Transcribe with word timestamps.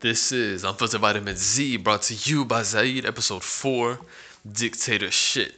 This 0.00 0.30
is 0.30 0.62
Unfiltered 0.62 1.00
Vitamin 1.00 1.34
Z 1.34 1.78
brought 1.78 2.02
to 2.02 2.14
you 2.14 2.44
by 2.44 2.60
Zieed, 2.60 3.04
episode 3.04 3.42
4 3.42 3.98
Dictator 4.52 5.10
Shit. 5.10 5.56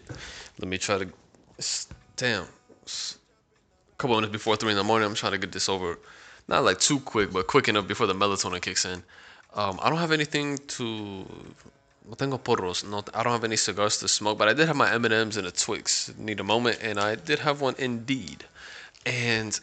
Let 0.58 0.66
me 0.66 0.78
try 0.78 0.96
to. 0.96 1.08
Damn. 2.16 2.44
A 2.44 3.96
couple 3.98 4.16
minutes 4.16 4.32
before 4.32 4.56
3 4.56 4.70
in 4.70 4.78
the 4.78 4.82
morning, 4.82 5.06
I'm 5.06 5.14
trying 5.14 5.32
to 5.32 5.38
get 5.38 5.52
this 5.52 5.68
over. 5.68 5.98
Not 6.48 6.64
like 6.64 6.80
too 6.80 7.00
quick, 7.00 7.34
but 7.34 7.48
quick 7.48 7.68
enough 7.68 7.86
before 7.86 8.06
the 8.06 8.14
melatonin 8.14 8.62
kicks 8.62 8.86
in. 8.86 9.02
Um, 9.52 9.78
I 9.82 9.90
don't 9.90 9.98
have 9.98 10.10
anything 10.10 10.56
to. 10.56 11.26
No 12.08 12.14
tengo 12.16 12.38
porros. 12.38 12.82
No, 12.88 13.04
I 13.12 13.22
don't 13.22 13.32
have 13.32 13.44
any 13.44 13.56
cigars 13.56 13.98
to 13.98 14.08
smoke, 14.08 14.38
but 14.38 14.48
I 14.48 14.54
did 14.54 14.68
have 14.68 14.76
my 14.76 14.90
M&Ms 14.94 15.36
and 15.36 15.48
a 15.48 15.50
Twix. 15.50 16.14
Need 16.16 16.40
a 16.40 16.44
moment, 16.44 16.78
and 16.80 16.98
I 16.98 17.14
did 17.14 17.40
have 17.40 17.60
one 17.60 17.74
indeed. 17.76 18.44
And 19.04 19.60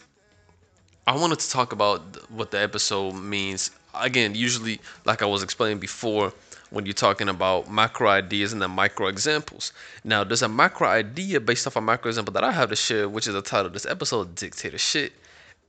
I 1.08 1.16
wanted 1.16 1.40
to 1.40 1.50
talk 1.50 1.72
about 1.72 2.30
what 2.30 2.52
the 2.52 2.62
episode 2.62 3.14
means. 3.14 3.72
Again, 4.00 4.36
usually, 4.36 4.80
like 5.06 5.22
I 5.22 5.26
was 5.26 5.44
explaining 5.44 5.80
before, 5.80 6.34
when 6.70 6.86
you're 6.86 6.94
talking 6.94 7.30
about 7.30 7.72
macro 7.72 8.10
ideas 8.10 8.54
and 8.54 8.62
the 8.62 8.68
micro 8.68 9.08
examples. 9.08 9.72
Now, 10.04 10.24
there's 10.24 10.42
a 10.42 10.50
macro 10.50 10.88
idea 10.88 11.40
based 11.40 11.66
off 11.66 11.76
a 11.76 11.82
macro 11.82 12.10
example 12.10 12.34
that 12.34 12.44
I 12.44 12.52
have 12.52 12.70
to 12.70 12.76
share, 12.76 13.08
which 13.08 13.28
is 13.28 13.34
the 13.34 13.42
title 13.42 13.68
of 13.68 13.74
this 13.74 13.86
episode, 13.86 14.36
Dictator 14.36 14.78
Shit. 14.78 15.14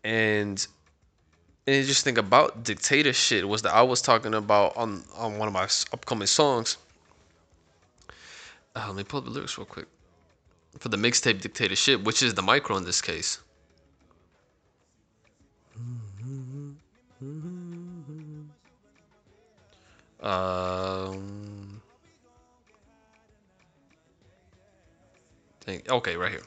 And 0.04 0.66
and 1.66 1.86
just 1.86 2.02
think 2.02 2.16
about 2.16 2.64
dictator 2.64 3.12
shit 3.12 3.46
was 3.46 3.60
that 3.62 3.74
I 3.74 3.82
was 3.82 4.00
talking 4.00 4.32
about 4.32 4.74
on 4.76 5.04
on 5.14 5.38
one 5.38 5.48
of 5.48 5.54
my 5.54 5.68
upcoming 5.92 6.26
songs. 6.26 6.78
Uh, 8.74 8.84
let 8.86 8.96
me 8.96 9.04
pull 9.04 9.18
up 9.18 9.24
the 9.24 9.30
lyrics 9.30 9.58
real 9.58 9.66
quick 9.66 9.86
for 10.78 10.88
the 10.88 10.96
mixtape 10.96 11.40
dictator 11.40 11.76
shit, 11.76 12.04
which 12.04 12.22
is 12.22 12.34
the 12.34 12.42
micro 12.42 12.76
in 12.76 12.84
this 12.84 13.02
case. 13.02 13.40
Um, 20.20 21.80
think, 25.68 25.88
okay, 25.90 26.16
right 26.16 26.32
here. 26.32 26.42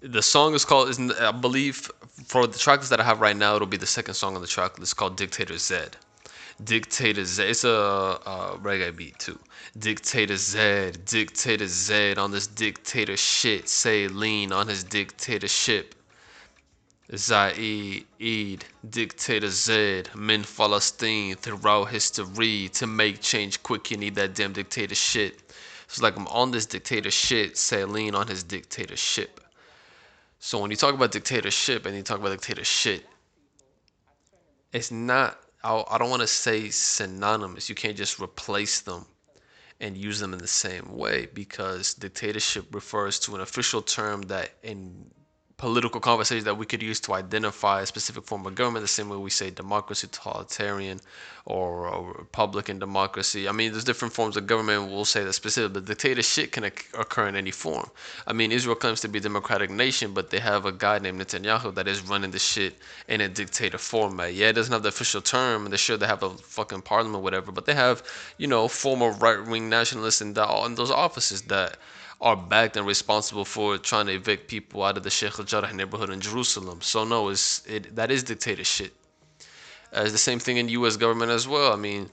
The 0.00 0.22
song 0.22 0.54
is 0.54 0.64
called, 0.64 0.90
is 0.90 0.98
I 1.20 1.32
believe, 1.32 1.90
for 2.26 2.46
the 2.46 2.58
track 2.58 2.80
list 2.80 2.90
that 2.90 3.00
I 3.00 3.04
have 3.04 3.20
right 3.20 3.36
now, 3.36 3.56
it'll 3.56 3.66
be 3.66 3.76
the 3.76 3.86
second 3.86 4.14
song 4.14 4.36
on 4.36 4.42
the 4.42 4.46
track 4.46 4.78
list 4.78 4.96
called 4.96 5.16
Dictator 5.16 5.58
Z. 5.58 5.76
Dictator 6.62 7.24
Z. 7.24 7.42
It's 7.42 7.64
a, 7.64 7.68
a 7.68 8.58
reggae 8.62 8.94
beat 8.94 9.18
too. 9.18 9.38
Dictator 9.76 10.36
Z. 10.36 10.92
Dictator 11.04 11.66
Z 11.66 12.14
on 12.14 12.30
this 12.30 12.46
dictator 12.46 13.16
shit. 13.16 13.68
Say 13.68 14.06
lean 14.06 14.52
on 14.52 14.68
his 14.68 14.84
dictatorship. 14.84 15.94
Zieed, 17.14 18.04
Eid, 18.20 18.64
Dictator 18.88 19.48
Z, 19.48 20.04
Min 20.16 20.44
Palestine 20.44 21.34
throughout 21.36 21.86
history. 21.90 22.68
To 22.74 22.86
make 22.86 23.20
change 23.20 23.62
quick, 23.62 23.90
you 23.90 23.96
need 23.96 24.14
that 24.16 24.34
damn 24.34 24.52
dictator 24.52 24.94
shit. 24.94 25.40
It's 25.86 26.02
like 26.02 26.16
I'm 26.16 26.26
on 26.28 26.50
this 26.50 26.66
dictator 26.66 27.10
shit, 27.10 27.58
lean 27.88 28.14
on 28.14 28.26
his 28.26 28.42
dictatorship. 28.42 29.40
So 30.40 30.58
when 30.58 30.70
you 30.70 30.76
talk 30.76 30.94
about 30.94 31.12
dictatorship 31.12 31.86
and 31.86 31.96
you 31.96 32.02
talk 32.02 32.18
about 32.18 32.30
dictator 32.30 32.64
shit, 32.64 33.06
it's 34.72 34.90
not, 34.90 35.38
I 35.62 35.96
don't 35.98 36.10
want 36.10 36.22
to 36.22 36.26
say 36.26 36.68
synonymous. 36.70 37.68
You 37.68 37.74
can't 37.74 37.96
just 37.96 38.20
replace 38.20 38.80
them 38.80 39.06
and 39.80 39.96
use 39.96 40.18
them 40.18 40.32
in 40.32 40.38
the 40.38 40.46
same 40.46 40.96
way 40.96 41.28
because 41.32 41.94
dictatorship 41.94 42.74
refers 42.74 43.18
to 43.20 43.34
an 43.34 43.40
official 43.40 43.82
term 43.82 44.22
that 44.22 44.50
in 44.62 45.10
political 45.56 46.00
conversations 46.00 46.44
that 46.44 46.58
we 46.58 46.66
could 46.66 46.82
use 46.82 46.98
to 47.00 47.14
identify 47.14 47.80
a 47.80 47.86
specific 47.86 48.24
form 48.24 48.44
of 48.44 48.54
government, 48.54 48.82
the 48.82 48.88
same 48.88 49.08
way 49.08 49.16
we 49.16 49.30
say 49.30 49.50
democracy, 49.50 50.08
totalitarian, 50.08 51.00
or, 51.46 51.88
or 51.88 52.12
republican 52.14 52.78
democracy. 52.78 53.48
I 53.48 53.52
mean, 53.52 53.70
there's 53.70 53.84
different 53.84 54.14
forms 54.14 54.36
of 54.36 54.46
government. 54.46 54.90
We'll 54.90 55.04
say 55.04 55.22
that 55.22 55.32
specific, 55.32 55.74
but 55.74 55.84
dictatorship 55.84 56.52
can 56.52 56.64
occur 56.64 57.28
in 57.28 57.36
any 57.36 57.52
form. 57.52 57.88
I 58.26 58.32
mean, 58.32 58.50
Israel 58.50 58.74
claims 58.74 59.00
to 59.02 59.08
be 59.08 59.18
a 59.18 59.22
democratic 59.22 59.70
nation, 59.70 60.12
but 60.12 60.30
they 60.30 60.40
have 60.40 60.66
a 60.66 60.72
guy 60.72 60.98
named 60.98 61.20
Netanyahu 61.20 61.74
that 61.76 61.86
is 61.86 62.02
running 62.02 62.32
the 62.32 62.38
shit 62.40 62.76
in 63.08 63.20
a 63.20 63.28
dictator 63.28 63.78
format. 63.78 64.34
Yeah, 64.34 64.48
it 64.48 64.54
doesn't 64.54 64.72
have 64.72 64.82
the 64.82 64.88
official 64.88 65.20
term. 65.20 65.64
And 65.64 65.72
They 65.72 65.76
sure 65.76 65.96
they 65.96 66.06
have 66.06 66.22
a 66.24 66.30
fucking 66.30 66.82
parliament, 66.82 67.22
whatever, 67.22 67.52
but 67.52 67.66
they 67.66 67.74
have, 67.74 68.02
you 68.38 68.48
know, 68.48 68.66
former 68.66 69.12
right 69.12 69.44
wing 69.46 69.68
nationalists 69.68 70.20
in, 70.20 70.34
the, 70.34 70.46
in 70.66 70.74
those 70.74 70.90
offices 70.90 71.42
that 71.42 71.76
are 72.24 72.36
backed 72.36 72.76
and 72.78 72.86
responsible 72.86 73.44
for 73.44 73.76
trying 73.76 74.06
to 74.06 74.12
evict 74.14 74.48
people 74.48 74.82
out 74.82 74.96
of 74.96 75.02
the 75.02 75.10
Sheikh 75.10 75.38
al 75.38 75.44
Jarrah 75.44 75.72
neighborhood 75.74 76.10
in 76.10 76.20
Jerusalem. 76.20 76.80
So 76.80 77.04
no, 77.04 77.28
it's 77.28 77.64
it 77.66 77.94
that 77.94 78.10
is 78.10 78.22
dictatorship. 78.24 78.92
Uh, 79.94 80.00
it's 80.04 80.12
the 80.12 80.26
same 80.30 80.40
thing 80.40 80.56
in 80.56 80.68
U.S. 80.70 80.96
government 80.96 81.30
as 81.30 81.46
well. 81.46 81.72
I 81.72 81.76
mean, 81.76 82.10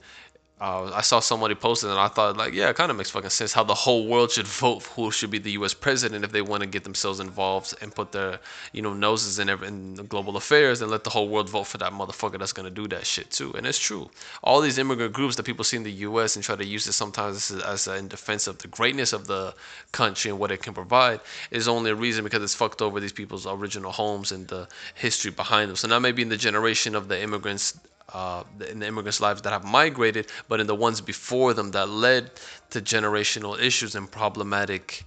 uh, 0.62 0.92
I 0.94 1.00
saw 1.00 1.18
somebody 1.18 1.56
posted 1.56 1.90
and 1.90 1.98
I 1.98 2.06
thought 2.06 2.36
like, 2.36 2.54
yeah, 2.54 2.68
it 2.68 2.76
kind 2.76 2.88
of 2.88 2.96
makes 2.96 3.10
fucking 3.10 3.30
sense 3.30 3.52
how 3.52 3.64
the 3.64 3.74
whole 3.74 4.06
world 4.06 4.30
should 4.30 4.46
vote 4.46 4.84
who 4.84 5.10
should 5.10 5.30
be 5.30 5.38
the 5.38 5.50
U.S. 5.52 5.74
president 5.74 6.24
if 6.24 6.30
they 6.30 6.40
want 6.40 6.62
to 6.62 6.68
get 6.68 6.84
themselves 6.84 7.18
involved 7.18 7.74
and 7.82 7.92
put 7.92 8.12
their, 8.12 8.38
you 8.72 8.80
know, 8.80 8.94
noses 8.94 9.40
in, 9.40 9.48
every, 9.48 9.66
in 9.66 9.94
global 10.06 10.36
affairs 10.36 10.80
and 10.80 10.88
let 10.88 11.02
the 11.02 11.10
whole 11.10 11.28
world 11.28 11.48
vote 11.48 11.64
for 11.64 11.78
that 11.78 11.92
motherfucker 11.92 12.38
that's 12.38 12.52
gonna 12.52 12.70
do 12.70 12.86
that 12.86 13.04
shit 13.04 13.28
too. 13.32 13.52
And 13.54 13.66
it's 13.66 13.78
true. 13.78 14.08
All 14.44 14.60
these 14.60 14.78
immigrant 14.78 15.12
groups 15.12 15.34
that 15.34 15.42
people 15.42 15.64
see 15.64 15.78
in 15.78 15.82
the 15.82 15.90
U.S. 16.06 16.36
and 16.36 16.44
try 16.44 16.54
to 16.54 16.64
use 16.64 16.86
it 16.86 16.92
sometimes 16.92 17.50
as, 17.50 17.60
as 17.64 17.88
in 17.88 18.06
defense 18.06 18.46
of 18.46 18.58
the 18.58 18.68
greatness 18.68 19.12
of 19.12 19.26
the 19.26 19.56
country 19.90 20.30
and 20.30 20.38
what 20.38 20.52
it 20.52 20.62
can 20.62 20.74
provide 20.74 21.18
is 21.50 21.66
only 21.66 21.90
a 21.90 21.96
reason 21.96 22.22
because 22.22 22.40
it's 22.40 22.54
fucked 22.54 22.82
over 22.82 23.00
these 23.00 23.12
people's 23.12 23.48
original 23.48 23.90
homes 23.90 24.30
and 24.30 24.46
the 24.46 24.68
history 24.94 25.32
behind 25.32 25.70
them. 25.70 25.76
So 25.76 25.88
now 25.88 25.98
maybe 25.98 26.22
in 26.22 26.28
the 26.28 26.36
generation 26.36 26.94
of 26.94 27.08
the 27.08 27.20
immigrants 27.20 27.76
uh, 28.12 28.44
in 28.68 28.78
the 28.78 28.86
immigrants' 28.86 29.20
lives 29.20 29.42
that 29.42 29.50
have 29.50 29.64
migrated, 29.64 30.26
but 30.48 30.60
in 30.60 30.66
the 30.66 30.74
ones 30.74 31.00
before 31.00 31.54
them 31.54 31.70
that 31.72 31.88
led 31.88 32.30
to 32.70 32.80
generational 32.80 33.58
issues 33.60 33.94
and 33.94 34.10
problematic 34.10 35.04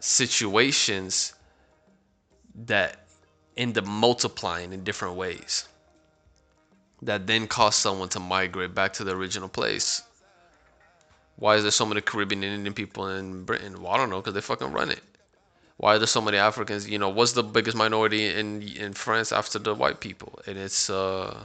situations 0.00 1.34
that 2.66 3.06
end 3.56 3.76
up 3.76 3.86
multiplying 3.86 4.72
in 4.72 4.84
different 4.84 5.16
ways 5.16 5.68
that 7.02 7.26
then 7.26 7.46
cause 7.46 7.76
someone 7.76 8.08
to 8.08 8.20
migrate 8.20 8.74
back 8.74 8.92
to 8.94 9.04
the 9.04 9.14
original 9.14 9.48
place. 9.48 10.02
Why 11.36 11.54
is 11.54 11.62
there 11.62 11.70
so 11.70 11.86
many 11.86 12.00
Caribbean 12.00 12.42
and 12.42 12.54
Indian 12.54 12.74
people 12.74 13.08
in 13.08 13.44
Britain? 13.44 13.80
Well, 13.80 13.92
I 13.92 13.96
don't 13.96 14.10
know, 14.10 14.16
because 14.16 14.34
they 14.34 14.40
fucking 14.40 14.72
run 14.72 14.90
it. 14.90 15.02
Why 15.78 15.94
are 15.94 15.98
there 15.98 16.08
so 16.08 16.20
many 16.20 16.38
Africans? 16.38 16.88
You 16.88 16.98
know, 16.98 17.08
what's 17.08 17.32
the 17.32 17.42
biggest 17.42 17.76
minority 17.76 18.26
in 18.26 18.62
in 18.62 18.92
France 18.92 19.32
after 19.32 19.58
the 19.58 19.74
white 19.74 20.00
people? 20.00 20.38
And 20.46 20.58
it's 20.58 20.90
uh 20.90 21.44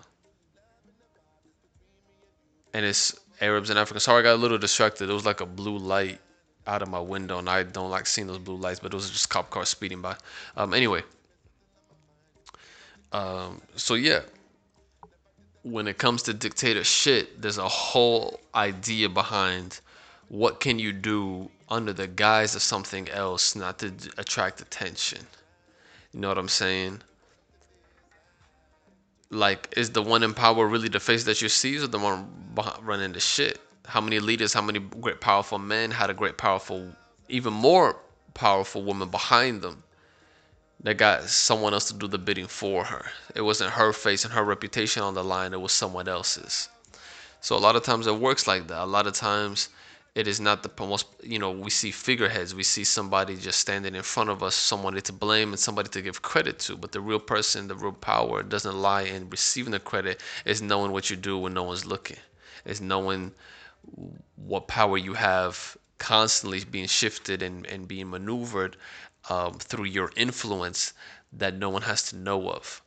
and 2.73 2.85
it's 2.85 3.17
Arabs 3.41 3.69
and 3.69 3.77
Africans. 3.77 4.03
Sorry, 4.03 4.19
I 4.19 4.23
got 4.23 4.33
a 4.33 4.41
little 4.41 4.57
distracted. 4.57 5.09
It 5.09 5.13
was 5.13 5.25
like 5.25 5.41
a 5.41 5.45
blue 5.45 5.77
light 5.77 6.19
out 6.65 6.81
of 6.81 6.89
my 6.89 6.99
window, 6.99 7.37
and 7.37 7.47
I 7.47 7.61
don't 7.61 7.91
like 7.91 8.07
seeing 8.07 8.25
those 8.25 8.39
blue 8.39 8.55
lights, 8.55 8.79
but 8.79 8.91
it 8.91 8.95
was 8.95 9.09
just 9.11 9.29
cop 9.29 9.51
cars 9.51 9.69
speeding 9.69 10.01
by. 10.01 10.15
Um, 10.57 10.73
anyway, 10.73 11.03
um, 13.11 13.61
so 13.75 13.93
yeah, 13.93 14.21
when 15.61 15.87
it 15.87 15.99
comes 15.99 16.23
to 16.23 16.33
dictator 16.33 16.83
shit, 16.83 17.39
there's 17.39 17.59
a 17.59 17.67
whole 17.67 18.39
idea 18.55 19.09
behind 19.09 19.79
what 20.29 20.59
can 20.59 20.79
you 20.79 20.91
do 20.91 21.51
under 21.73 21.93
the 21.93 22.07
guise 22.07 22.55
of 22.55 22.61
something 22.61 23.09
else, 23.09 23.55
not 23.55 23.79
to 23.79 23.91
attract 24.17 24.61
attention. 24.61 25.19
You 26.13 26.19
know 26.21 26.29
what 26.29 26.37
I'm 26.37 26.47
saying? 26.47 27.01
like 29.33 29.73
is 29.75 29.89
the 29.89 30.01
one 30.01 30.23
in 30.23 30.33
power 30.33 30.67
really 30.67 30.87
the 30.87 30.99
face 30.99 31.23
that 31.23 31.41
you 31.41 31.49
see 31.49 31.77
or 31.77 31.87
the 31.87 31.97
one 31.97 32.27
running 32.81 33.11
the 33.11 33.19
shit 33.19 33.59
how 33.85 33.99
many 33.99 34.19
leaders 34.19 34.53
how 34.53 34.61
many 34.61 34.79
great 34.79 35.19
powerful 35.19 35.57
men 35.57 35.91
had 35.91 36.09
a 36.09 36.13
great 36.13 36.37
powerful 36.37 36.87
even 37.29 37.51
more 37.51 37.97
powerful 38.33 38.83
woman 38.83 39.09
behind 39.09 39.61
them 39.61 39.83
that 40.81 40.97
got 40.97 41.23
someone 41.23 41.73
else 41.73 41.85
to 41.85 41.93
do 41.93 42.07
the 42.07 42.17
bidding 42.17 42.47
for 42.47 42.83
her 42.83 43.05
it 43.35 43.41
wasn't 43.41 43.69
her 43.69 43.91
face 43.91 44.23
and 44.23 44.33
her 44.33 44.43
reputation 44.43 45.01
on 45.01 45.13
the 45.13 45.23
line 45.23 45.53
it 45.53 45.61
was 45.61 45.71
someone 45.71 46.07
else's 46.07 46.69
so 47.41 47.55
a 47.55 47.59
lot 47.59 47.75
of 47.75 47.83
times 47.83 48.07
it 48.07 48.15
works 48.15 48.47
like 48.47 48.67
that 48.67 48.83
a 48.83 48.85
lot 48.85 49.07
of 49.07 49.13
times 49.13 49.69
it 50.15 50.27
is 50.27 50.39
not 50.39 50.61
the 50.61 50.85
most 50.85 51.07
you 51.23 51.39
know 51.39 51.51
we 51.51 51.69
see 51.69 51.91
figureheads. 51.91 52.53
We 52.53 52.63
see 52.63 52.83
somebody 52.83 53.35
just 53.35 53.59
standing 53.59 53.95
in 53.95 54.03
front 54.03 54.29
of 54.29 54.43
us 54.43 54.55
somebody 54.55 55.01
to 55.01 55.13
blame 55.13 55.49
and 55.49 55.59
somebody 55.59 55.89
to 55.89 56.01
give 56.01 56.21
credit 56.21 56.59
to. 56.59 56.77
But 56.77 56.91
the 56.91 57.01
real 57.01 57.19
person 57.19 57.67
the 57.67 57.75
real 57.75 57.93
power 57.93 58.43
doesn't 58.43 58.75
lie 58.75 59.03
in 59.03 59.29
receiving 59.29 59.71
the 59.71 59.79
credit. 59.79 60.21
Is 60.45 60.61
knowing 60.61 60.91
what 60.91 61.09
you 61.09 61.15
do 61.15 61.37
when 61.37 61.53
no 61.53 61.63
one's 61.63 61.85
looking. 61.85 62.17
Is 62.65 62.79
knowing 62.79 63.31
what 64.35 64.67
power 64.67 64.97
you 64.97 65.13
have 65.13 65.77
constantly 65.97 66.63
being 66.63 66.87
shifted 66.87 67.41
and, 67.41 67.65
and 67.67 67.87
being 67.87 68.09
maneuvered 68.09 68.77
um, 69.29 69.53
through 69.53 69.85
your 69.85 70.11
influence 70.15 70.93
that 71.33 71.55
no 71.55 71.69
one 71.69 71.81
has 71.81 72.03
to 72.09 72.15
know 72.15 72.49
of 72.49 72.81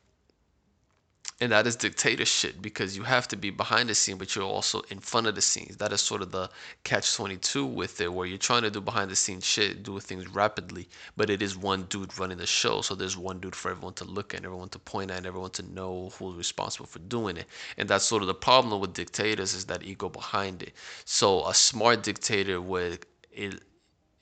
and 1.38 1.52
that 1.52 1.66
is 1.66 1.76
dictatorship 1.76 2.56
because 2.62 2.96
you 2.96 3.02
have 3.02 3.28
to 3.28 3.36
be 3.36 3.50
behind 3.50 3.90
the 3.90 3.94
scene 3.94 4.16
but 4.16 4.34
you're 4.34 4.44
also 4.44 4.80
in 4.88 4.98
front 4.98 5.26
of 5.26 5.34
the 5.34 5.42
scenes. 5.42 5.76
That 5.76 5.92
is 5.92 6.00
sort 6.00 6.22
of 6.22 6.32
the 6.32 6.48
catch 6.82 7.14
22 7.14 7.66
with 7.66 8.00
it 8.00 8.10
where 8.10 8.26
you're 8.26 8.38
trying 8.38 8.62
to 8.62 8.70
do 8.70 8.80
behind 8.80 9.10
the 9.10 9.16
scenes 9.16 9.44
shit 9.44 9.82
do 9.82 10.00
things 10.00 10.26
rapidly 10.28 10.88
but 11.14 11.28
it 11.28 11.42
is 11.42 11.54
one 11.54 11.82
dude 11.84 12.18
running 12.18 12.38
the 12.38 12.46
show. 12.46 12.80
So 12.80 12.94
there's 12.94 13.18
one 13.18 13.38
dude 13.38 13.54
for 13.54 13.70
everyone 13.70 13.92
to 13.94 14.04
look 14.04 14.34
at 14.34 14.44
everyone 14.44 14.70
to 14.70 14.78
point 14.78 15.10
at 15.10 15.26
everyone 15.26 15.50
to 15.50 15.62
know 15.62 16.10
who's 16.18 16.36
responsible 16.36 16.86
for 16.86 17.00
doing 17.00 17.36
it. 17.36 17.46
And 17.76 17.86
that's 17.86 18.06
sort 18.06 18.22
of 18.22 18.28
the 18.28 18.34
problem 18.34 18.80
with 18.80 18.94
dictators 18.94 19.52
is 19.52 19.66
that 19.66 19.82
ego 19.82 20.08
behind 20.08 20.62
it. 20.62 20.72
So 21.04 21.46
a 21.46 21.52
smart 21.52 22.02
dictator 22.02 22.62
would 22.62 23.04
it, 23.30 23.60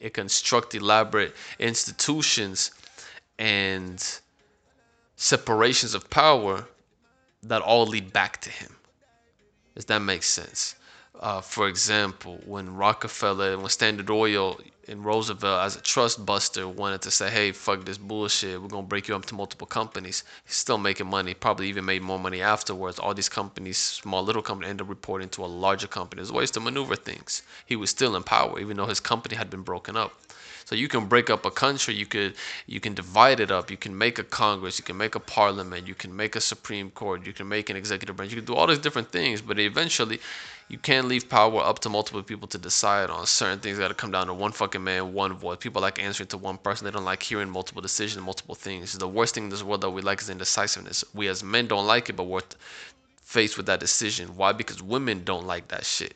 it 0.00 0.14
construct 0.14 0.74
elaborate 0.74 1.36
institutions 1.60 2.72
and 3.38 4.20
separations 5.16 5.94
of 5.94 6.10
power 6.10 6.66
that 7.44 7.62
all 7.62 7.86
lead 7.86 8.12
back 8.12 8.40
to 8.42 8.50
him. 8.50 8.74
Does 9.74 9.86
that 9.86 10.00
make 10.00 10.22
sense? 10.22 10.76
Uh, 11.20 11.40
for 11.40 11.68
example, 11.68 12.40
when 12.44 12.74
Rockefeller, 12.74 13.52
and 13.52 13.62
when 13.62 13.70
Standard 13.70 14.10
Oil 14.10 14.58
and 14.88 15.04
Roosevelt, 15.04 15.62
as 15.64 15.76
a 15.76 15.80
trust 15.80 16.26
buster, 16.26 16.66
wanted 16.66 17.02
to 17.02 17.10
say, 17.10 17.30
hey, 17.30 17.52
fuck 17.52 17.84
this 17.84 17.98
bullshit, 17.98 18.60
we're 18.60 18.68
going 18.68 18.84
to 18.84 18.88
break 18.88 19.08
you 19.08 19.14
up 19.14 19.24
to 19.26 19.34
multiple 19.34 19.66
companies, 19.66 20.24
he's 20.44 20.56
still 20.56 20.76
making 20.76 21.06
money, 21.06 21.32
probably 21.32 21.68
even 21.68 21.84
made 21.84 22.02
more 22.02 22.18
money 22.18 22.42
afterwards. 22.42 22.98
All 22.98 23.14
these 23.14 23.28
companies, 23.28 23.78
small 23.78 24.24
little 24.24 24.42
companies, 24.42 24.70
end 24.70 24.80
up 24.80 24.88
reporting 24.88 25.28
to 25.30 25.44
a 25.44 25.46
larger 25.46 25.86
company. 25.86 26.20
There's 26.20 26.32
ways 26.32 26.50
to 26.52 26.60
maneuver 26.60 26.96
things. 26.96 27.42
He 27.64 27.76
was 27.76 27.90
still 27.90 28.16
in 28.16 28.24
power, 28.24 28.58
even 28.58 28.76
though 28.76 28.86
his 28.86 29.00
company 29.00 29.36
had 29.36 29.50
been 29.50 29.62
broken 29.62 29.96
up. 29.96 30.12
So 30.64 30.74
you 30.74 30.88
can 30.88 31.06
break 31.06 31.28
up 31.28 31.44
a 31.44 31.50
country, 31.50 31.94
you 31.94 32.06
could 32.06 32.34
you 32.66 32.80
can 32.80 32.94
divide 32.94 33.40
it 33.40 33.50
up, 33.50 33.70
you 33.70 33.76
can 33.76 33.96
make 33.96 34.18
a 34.18 34.24
Congress, 34.24 34.78
you 34.78 34.84
can 34.84 34.96
make 34.96 35.14
a 35.14 35.20
parliament, 35.20 35.86
you 35.86 35.94
can 35.94 36.14
make 36.14 36.36
a 36.36 36.40
Supreme 36.40 36.90
Court, 36.90 37.26
you 37.26 37.32
can 37.32 37.48
make 37.48 37.68
an 37.68 37.76
executive 37.76 38.16
branch, 38.16 38.32
you 38.32 38.38
can 38.38 38.46
do 38.46 38.54
all 38.54 38.66
these 38.66 38.78
different 38.78 39.12
things, 39.12 39.42
but 39.42 39.58
eventually 39.58 40.20
you 40.68 40.78
can't 40.78 41.06
leave 41.06 41.28
power 41.28 41.60
up 41.60 41.80
to 41.80 41.90
multiple 41.90 42.22
people 42.22 42.48
to 42.48 42.56
decide 42.56 43.10
on 43.10 43.26
certain 43.26 43.58
things 43.58 43.78
gotta 43.78 43.92
come 43.92 44.10
down 44.10 44.26
to 44.28 44.34
one 44.34 44.52
fucking 44.52 44.82
man, 44.82 45.12
one 45.12 45.34
voice. 45.34 45.58
People 45.60 45.82
like 45.82 46.02
answering 46.02 46.28
to 46.28 46.38
one 46.38 46.56
person, 46.56 46.86
they 46.86 46.90
don't 46.90 47.04
like 47.04 47.22
hearing 47.22 47.50
multiple 47.50 47.82
decisions, 47.82 48.24
multiple 48.24 48.54
things. 48.54 48.96
The 48.96 49.06
worst 49.06 49.34
thing 49.34 49.44
in 49.44 49.50
this 49.50 49.62
world 49.62 49.82
that 49.82 49.90
we 49.90 50.00
like 50.00 50.22
is 50.22 50.30
indecisiveness. 50.30 51.04
We 51.12 51.28
as 51.28 51.44
men 51.44 51.66
don't 51.66 51.86
like 51.86 52.08
it, 52.08 52.16
but 52.16 52.24
we're 52.24 52.40
faced 53.22 53.58
with 53.58 53.66
that 53.66 53.80
decision. 53.80 54.36
Why? 54.36 54.52
Because 54.52 54.82
women 54.82 55.24
don't 55.24 55.46
like 55.46 55.68
that 55.68 55.84
shit. 55.84 56.14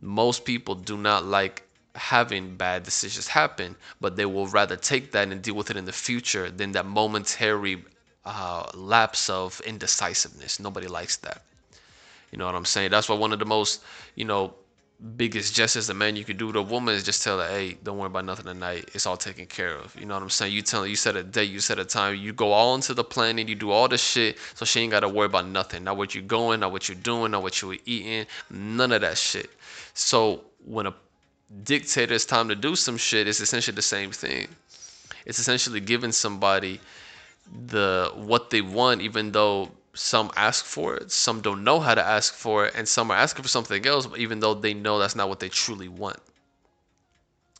Most 0.00 0.44
people 0.44 0.76
do 0.76 0.96
not 0.96 1.24
like 1.24 1.65
having 1.96 2.56
bad 2.56 2.82
decisions 2.82 3.26
happen, 3.26 3.76
but 4.00 4.16
they 4.16 4.26
will 4.26 4.46
rather 4.46 4.76
take 4.76 5.12
that 5.12 5.28
and 5.28 5.42
deal 5.42 5.54
with 5.54 5.70
it 5.70 5.76
in 5.76 5.84
the 5.84 5.92
future 5.92 6.50
than 6.50 6.72
that 6.72 6.86
momentary 6.86 7.84
uh, 8.24 8.68
lapse 8.74 9.28
of 9.30 9.60
indecisiveness. 9.66 10.60
Nobody 10.60 10.86
likes 10.86 11.16
that. 11.18 11.42
You 12.30 12.38
know 12.38 12.46
what 12.46 12.54
I'm 12.54 12.64
saying? 12.64 12.90
That's 12.90 13.08
why 13.08 13.16
one 13.16 13.32
of 13.32 13.38
the 13.38 13.44
most, 13.44 13.82
you 14.14 14.24
know, 14.24 14.54
biggest 15.16 15.54
gestures 15.54 15.90
a 15.90 15.94
man 15.94 16.16
you 16.16 16.24
could 16.24 16.38
do 16.38 16.52
to 16.52 16.58
a 16.58 16.62
woman 16.62 16.94
is 16.94 17.04
just 17.04 17.22
tell 17.22 17.38
her, 17.38 17.48
hey, 17.48 17.76
don't 17.82 17.98
worry 17.98 18.06
about 18.06 18.24
nothing 18.24 18.46
tonight. 18.46 18.90
It's 18.94 19.06
all 19.06 19.16
taken 19.16 19.46
care 19.46 19.76
of. 19.76 19.94
You 19.98 20.06
know 20.06 20.14
what 20.14 20.22
I'm 20.22 20.30
saying? 20.30 20.52
You 20.52 20.62
tell 20.62 20.82
her, 20.82 20.88
you 20.88 20.96
set 20.96 21.16
a 21.16 21.22
date, 21.22 21.50
you 21.50 21.60
set 21.60 21.78
a 21.78 21.84
time, 21.84 22.16
you 22.16 22.32
go 22.32 22.52
all 22.52 22.74
into 22.74 22.94
the 22.94 23.04
planning, 23.04 23.46
you 23.46 23.54
do 23.54 23.70
all 23.70 23.88
the 23.88 23.98
shit, 23.98 24.38
so 24.54 24.64
she 24.64 24.80
ain't 24.80 24.92
gotta 24.92 25.08
worry 25.08 25.26
about 25.26 25.46
nothing. 25.46 25.84
Not 25.84 25.96
what 25.96 26.14
you're 26.14 26.24
going, 26.24 26.60
not 26.60 26.72
what 26.72 26.88
you're 26.88 26.96
doing, 26.96 27.32
not 27.32 27.42
what 27.42 27.60
you're 27.60 27.76
eating, 27.84 28.26
none 28.50 28.92
of 28.92 29.02
that 29.02 29.18
shit. 29.18 29.50
So 29.94 30.44
when 30.64 30.86
a 30.86 30.94
dictator 31.62 32.14
it's 32.14 32.24
time 32.24 32.48
to 32.48 32.54
do 32.54 32.76
some 32.76 32.96
shit, 32.96 33.28
it's 33.28 33.40
essentially 33.40 33.74
the 33.74 33.82
same 33.82 34.10
thing. 34.10 34.48
It's 35.24 35.38
essentially 35.38 35.80
giving 35.80 36.12
somebody 36.12 36.80
the 37.68 38.12
what 38.14 38.50
they 38.50 38.60
want, 38.60 39.00
even 39.00 39.32
though 39.32 39.70
some 39.94 40.30
ask 40.36 40.64
for 40.64 40.96
it, 40.96 41.10
some 41.10 41.40
don't 41.40 41.64
know 41.64 41.80
how 41.80 41.94
to 41.94 42.04
ask 42.04 42.34
for 42.34 42.66
it, 42.66 42.74
and 42.76 42.86
some 42.86 43.10
are 43.10 43.16
asking 43.16 43.42
for 43.42 43.48
something 43.48 43.86
else, 43.86 44.06
even 44.16 44.40
though 44.40 44.54
they 44.54 44.74
know 44.74 44.98
that's 44.98 45.16
not 45.16 45.28
what 45.28 45.40
they 45.40 45.48
truly 45.48 45.88
want. 45.88 46.18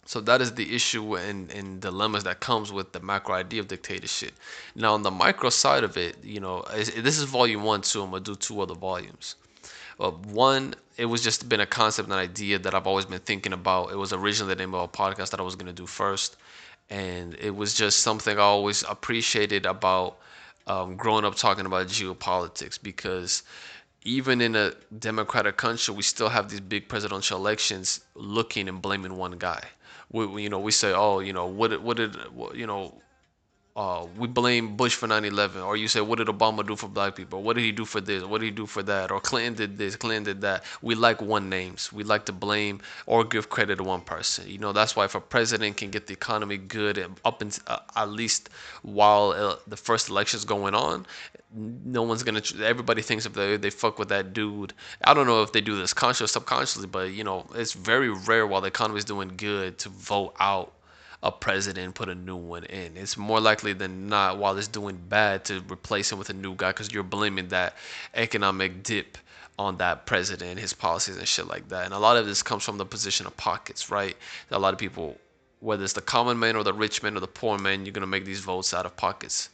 So 0.05 0.21
that 0.21 0.41
is 0.41 0.55
the 0.55 0.75
issue 0.75 1.17
and, 1.17 1.51
and 1.51 1.81
dilemmas 1.81 2.23
that 2.25 2.39
comes 2.39 2.71
with 2.71 2.93
the 2.93 3.01
macro 3.01 3.35
idea 3.35 3.61
of 3.61 3.67
dictatorship. 3.67 4.33
Now 4.77 4.95
on 4.95 5.03
the 5.03 5.11
micro 5.11 5.51
side 5.51 5.83
of 5.83 5.97
it, 5.97 6.23
you 6.23 6.39
know, 6.39 6.65
this 6.73 7.19
is 7.19 7.25
volume 7.25 7.65
one 7.65 7.81
too. 7.81 8.03
I'm 8.03 8.11
gonna 8.11 8.23
do 8.23 8.37
two 8.37 8.61
other 8.61 8.75
volumes. 8.75 9.35
Uh, 9.99 10.11
one, 10.11 10.75
it 10.97 11.07
was 11.07 11.23
just 11.23 11.49
been 11.49 11.61
a 11.61 11.67
concept, 11.67 12.09
an 12.09 12.15
idea 12.15 12.59
that 12.59 12.75
I've 12.75 12.87
always 12.87 13.05
been 13.05 13.21
thinking 13.21 13.53
about. 13.53 13.93
It 13.93 13.97
was 13.97 14.13
originally 14.13 14.55
the 14.55 14.59
name 14.59 14.75
of 14.75 14.83
a 14.83 14.89
podcast 14.89 15.31
that 15.31 15.41
I 15.41 15.43
was 15.43 15.55
going 15.55 15.67
to 15.67 15.73
do 15.73 15.87
first. 15.87 16.37
And 16.89 17.35
it 17.35 17.55
was 17.55 17.75
just 17.75 18.01
something 18.01 18.39
I 18.39 18.43
always 18.43 18.83
appreciated 18.89 19.67
about 19.67 20.19
um, 20.67 20.97
growing 20.97 21.25
up 21.25 21.35
talking 21.37 21.67
about 21.67 21.89
geopolitics 21.89 22.83
because 22.83 23.43
even 24.05 24.41
in 24.41 24.57
a 24.57 24.73
democratic 24.99 25.57
country, 25.57 25.95
we 25.95 26.03
still 26.03 26.29
have 26.29 26.49
these 26.49 26.61
big 26.61 26.89
presidential 26.89 27.39
elections 27.39 28.01
looking 28.15 28.69
and 28.69 28.81
blaming 28.81 29.17
one 29.17 29.33
guy. 29.33 29.63
We, 30.13 30.27
we 30.27 30.43
you 30.45 30.49
know, 30.49 30.61
we 30.61 30.73
say, 30.73 30.93
oh, 30.95 31.19
you 31.19 31.33
know, 31.33 31.47
what, 31.47 31.83
what 31.83 31.97
did, 31.97 32.15
what, 32.33 32.55
you 32.55 32.67
know, 32.67 32.95
uh, 33.77 34.07
we 34.17 34.27
blame 34.27 34.75
Bush 34.75 34.95
for 34.95 35.07
9/11, 35.07 35.63
or 35.63 35.77
you 35.77 35.87
say, 35.87 36.01
what 36.01 36.17
did 36.17 36.29
Obama 36.29 36.67
do 36.67 36.77
for 36.77 36.89
black 36.89 37.15
people? 37.15 37.43
What 37.43 37.57
did 37.57 37.63
he 37.63 37.73
do 37.73 37.85
for 37.85 38.01
this? 38.01 38.25
What 38.25 38.41
did 38.41 38.47
he 38.47 38.51
do 38.51 38.65
for 38.65 38.83
that? 38.85 39.11
Or 39.11 39.21
Clinton 39.21 39.53
did 39.53 39.77
this, 39.77 39.97
Clinton 39.97 40.25
did 40.25 40.41
that. 40.41 40.65
We 40.81 40.95
like 40.95 41.21
one 41.21 41.51
names. 41.51 41.93
We 41.93 42.03
like 42.03 42.25
to 42.27 42.33
blame 42.33 42.81
or 43.05 43.23
give 43.23 43.51
credit 43.51 43.77
to 43.77 43.85
one 43.85 44.01
person. 44.01 44.49
You 44.49 44.57
know, 44.57 44.73
that's 44.73 44.97
why 44.97 45.05
if 45.05 45.15
a 45.15 45.21
president 45.21 45.77
can 45.77 45.91
get 45.91 46.07
the 46.07 46.15
economy 46.15 46.57
good 46.57 46.97
and 46.97 47.21
up 47.23 47.43
uh, 47.67 47.79
at 47.95 48.09
least 48.09 48.49
while 48.81 49.33
uh, 49.33 49.57
the 49.67 49.77
first 49.77 50.09
election's 50.09 50.47
going 50.47 50.75
on, 50.75 51.07
no 51.53 52.03
one's 52.03 52.23
gonna. 52.23 52.43
Everybody 52.63 53.03
thinks 53.03 53.27
if 53.27 53.35
they 53.35 53.59
they 53.59 53.71
fuck 53.71 53.99
with 53.99 54.09
that 54.09 54.33
dude. 54.33 54.73
I 55.05 55.13
don't 55.13 55.27
know 55.27 55.43
if 55.43 55.53
they 55.53 55.61
do 55.61 55.77
this 55.77 55.93
consciously 55.93 56.25
or 56.25 56.29
subconsciously, 56.29 56.87
but 56.87 57.13
you 57.13 57.25
know, 57.25 57.47
it's 57.55 57.75
very 57.75 58.09
rare 58.09 58.47
while 58.47 58.63
the 58.63 58.69
economy's 58.69 59.05
doing 59.05 59.33
good 59.37 59.77
to 59.81 59.91
vote 59.91 60.35
out 60.41 60.73
a 61.23 61.33
president 61.33 61.95
put 61.95 62.09
a 62.09 62.15
new 62.15 62.37
one 62.37 62.65
in. 62.65 62.97
It's 62.97 63.17
more 63.17 63.41
likely 63.41 63.73
than 63.73 64.09
not 64.09 64.39
while 64.39 64.57
it's 64.57 64.69
doing 64.69 64.99
bad 65.09 65.45
to 65.47 65.61
replace 65.71 66.13
him 66.13 66.19
with 66.19 66.31
a 66.31 66.35
new 66.35 66.55
guy 66.55 66.71
because 66.71 66.93
you're 66.93 67.03
blaming 67.03 67.49
that 67.49 67.75
economic 68.15 68.83
dip 68.83 69.19
on 69.59 69.79
that 69.79 70.05
president, 70.05 70.61
his 70.61 70.73
policies 70.75 71.17
and 71.17 71.27
shit 71.27 71.47
like 71.47 71.69
that. 71.69 71.87
And 71.87 71.95
a 71.95 71.99
lot 71.99 72.17
of 72.17 72.27
this 72.27 72.43
comes 72.43 72.63
from 72.63 72.77
the 72.77 72.85
position 72.85 73.27
of 73.27 73.37
pockets, 73.37 73.91
right? 73.91 74.17
A 74.51 74.59
lot 74.59 74.75
of 74.75 74.79
people, 74.79 75.17
whether 75.61 75.83
it's 75.83 75.95
the 75.95 76.03
common 76.03 76.39
man 76.39 76.57
or 76.57 76.63
the 76.63 76.75
rich 76.75 77.03
man 77.03 77.17
or 77.17 77.21
the 77.21 77.27
poor 77.27 77.59
man, 77.59 77.87
you're 77.87 77.93
gonna 77.93 78.07
make 78.07 78.27
these 78.27 78.41
votes 78.41 78.75
out 78.75 78.85
of 78.85 78.97
pockets. 78.97 79.49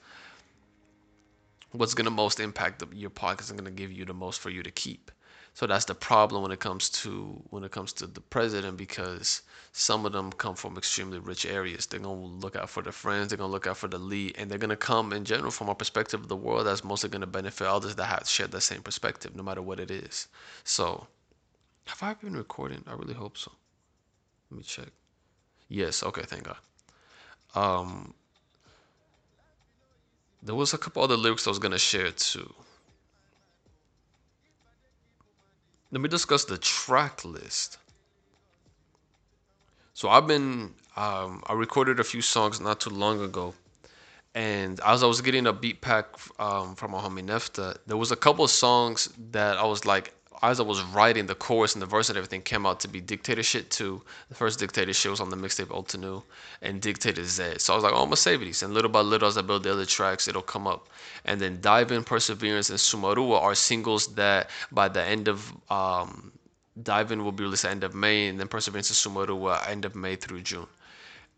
What's 1.70 1.94
gonna 1.94 2.10
most 2.10 2.40
impact 2.40 2.80
the, 2.80 2.88
your 2.96 3.10
pockets 3.10 3.50
and 3.50 3.58
gonna 3.58 3.70
give 3.70 3.92
you 3.92 4.04
the 4.04 4.14
most 4.14 4.40
for 4.40 4.50
you 4.50 4.62
to 4.62 4.70
keep. 4.70 5.10
So 5.54 5.66
that's 5.66 5.84
the 5.84 5.94
problem 5.94 6.42
when 6.42 6.50
it 6.50 6.60
comes 6.60 6.88
to 7.02 7.42
when 7.50 7.62
it 7.64 7.70
comes 7.70 7.92
to 7.94 8.06
the 8.06 8.20
president 8.20 8.76
because 8.78 9.42
some 9.72 10.06
of 10.06 10.12
them 10.12 10.32
come 10.32 10.54
from 10.54 10.76
extremely 10.78 11.18
rich 11.18 11.44
areas. 11.44 11.86
They're 11.86 12.00
gonna 12.00 12.14
look 12.14 12.56
out 12.56 12.70
for 12.70 12.82
their 12.82 12.92
friends. 12.92 13.28
They're 13.28 13.38
gonna 13.38 13.52
look 13.52 13.66
out 13.66 13.76
for 13.76 13.88
the 13.88 13.98
lead, 13.98 14.34
and 14.38 14.50
they're 14.50 14.58
gonna 14.58 14.76
come 14.76 15.12
in 15.12 15.24
general 15.24 15.50
from 15.50 15.68
a 15.68 15.74
perspective 15.74 16.20
of 16.20 16.28
the 16.28 16.36
world 16.36 16.66
that's 16.66 16.84
mostly 16.84 17.10
gonna 17.10 17.26
benefit 17.26 17.66
others 17.66 17.94
that 17.96 18.06
have 18.06 18.28
shared 18.28 18.50
that 18.52 18.62
same 18.62 18.82
perspective, 18.82 19.36
no 19.36 19.42
matter 19.42 19.62
what 19.62 19.78
it 19.80 19.90
is. 19.90 20.28
So, 20.64 21.06
have 21.86 22.02
I 22.02 22.14
been 22.14 22.36
recording? 22.36 22.82
I 22.86 22.94
really 22.94 23.14
hope 23.14 23.36
so. 23.36 23.52
Let 24.50 24.58
me 24.58 24.64
check. 24.64 24.88
Yes. 25.68 26.02
Okay. 26.02 26.22
Thank 26.22 26.44
God. 26.44 26.56
Um, 27.54 28.14
there 30.42 30.54
was 30.54 30.74
a 30.74 30.78
couple 30.78 31.02
other 31.02 31.16
lyrics 31.16 31.46
I 31.46 31.50
was 31.50 31.58
gonna 31.58 31.78
share 31.78 32.10
too. 32.10 32.52
Let 35.92 36.00
me 36.00 36.08
discuss 36.08 36.44
the 36.44 36.58
track 36.58 37.24
list. 37.24 37.78
So 39.94 40.08
I've 40.08 40.26
been 40.26 40.74
um, 40.96 41.42
I 41.46 41.52
recorded 41.52 42.00
a 42.00 42.04
few 42.04 42.22
songs 42.22 42.60
not 42.60 42.80
too 42.80 42.90
long 42.90 43.22
ago, 43.22 43.54
and 44.34 44.80
as 44.80 45.02
I 45.02 45.06
was 45.06 45.20
getting 45.20 45.46
a 45.46 45.52
beat 45.52 45.80
pack 45.80 46.06
um, 46.40 46.74
from 46.74 46.90
my 46.92 46.98
homie 46.98 47.24
Nefta, 47.24 47.76
there 47.86 47.96
was 47.96 48.10
a 48.10 48.16
couple 48.16 48.44
of 48.44 48.50
songs 48.50 49.10
that 49.30 49.58
I 49.58 49.64
was 49.64 49.84
like, 49.84 50.14
as 50.42 50.60
I 50.60 50.62
was 50.62 50.82
writing 50.82 51.26
the 51.26 51.34
chorus 51.34 51.74
and 51.74 51.82
the 51.82 51.86
verse 51.86 52.08
and 52.08 52.16
everything 52.16 52.42
came 52.42 52.66
out 52.66 52.80
to 52.80 52.88
be 52.88 53.00
Dictator 53.00 53.42
Shit 53.42 53.70
2. 53.70 54.02
The 54.28 54.34
first 54.34 54.58
Dictator 54.58 54.92
Shit 54.92 55.10
was 55.10 55.20
on 55.20 55.30
the 55.30 55.36
mixtape 55.36 55.70
Ultra 55.70 56.00
New 56.00 56.22
and 56.60 56.80
Dictator 56.80 57.24
Z. 57.24 57.58
So 57.58 57.72
I 57.72 57.76
was 57.76 57.84
like, 57.84 57.92
oh, 57.92 57.98
I'm 57.98 58.06
gonna 58.06 58.16
save 58.16 58.40
these. 58.40 58.62
And 58.62 58.74
little 58.74 58.90
by 58.90 59.00
little, 59.00 59.28
as 59.28 59.38
I 59.38 59.42
build 59.42 59.62
the 59.64 59.72
other 59.72 59.84
tracks, 59.84 60.28
it'll 60.28 60.42
come 60.42 60.66
up. 60.66 60.88
And 61.24 61.40
then 61.40 61.60
Dive 61.60 61.92
In, 61.92 62.04
Perseverance, 62.04 62.70
and 62.70 62.78
Sumarua 62.78 63.40
are 63.40 63.54
singles 63.54 64.14
that 64.14 64.50
by 64.70 64.88
the 64.88 65.02
end 65.02 65.28
of 65.28 65.52
um, 65.70 66.32
Dive 66.82 67.12
In 67.12 67.24
will 67.24 67.32
be 67.32 67.44
released 67.44 67.64
at 67.64 67.70
end 67.70 67.84
of 67.84 67.94
May, 67.94 68.28
and 68.28 68.40
then 68.40 68.48
Perseverance 68.48 68.90
and 68.90 69.14
Sumarua 69.14 69.68
end 69.68 69.84
of 69.84 69.94
May 69.94 70.16
through 70.16 70.42
June. 70.42 70.66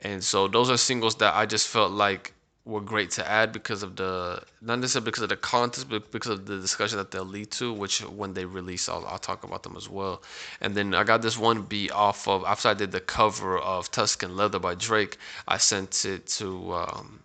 And 0.02 0.22
so 0.22 0.48
those 0.48 0.70
are 0.70 0.76
singles 0.76 1.16
that 1.16 1.34
I 1.34 1.46
just 1.46 1.68
felt 1.68 1.92
like 1.92 2.34
were 2.66 2.80
great 2.80 3.11
to 3.11 3.30
add 3.30 3.52
because 3.52 3.83
of 3.83 3.97
the 3.97 4.42
not 4.62 4.78
necessarily 4.78 5.04
because 5.04 5.23
of 5.23 5.28
the 5.28 5.37
content, 5.37 5.87
but 5.90 6.11
because 6.11 6.30
of 6.30 6.47
the 6.47 6.59
discussion 6.59 6.97
that 6.99 7.11
they'll 7.11 7.25
lead 7.25 7.50
to. 7.52 7.73
Which 7.73 8.00
when 8.00 8.35
they 8.35 8.44
release, 8.44 8.88
I'll, 8.88 9.04
I'll 9.06 9.18
talk 9.18 9.44
about 9.44 9.62
them 9.62 9.76
as 9.76 9.88
well. 9.88 10.23
And 10.61 10.75
then 10.75 10.94
I 10.94 11.04
got 11.04 11.23
this 11.23 11.38
one 11.38 11.62
beat 11.62 11.92
off 11.92 12.26
of 12.26 12.44
after 12.44 12.68
I 12.68 12.75
did 12.75 12.92
the 12.92 13.00
cover 13.00 13.59
of 13.59 13.90
Tuscan 13.90 14.37
Leather 14.37 14.59
by 14.59 14.75
Drake. 14.75 15.18
I 15.47 15.59
sent 15.59 16.04
it 16.04 16.26
to 16.38 16.73
um, 16.75 17.21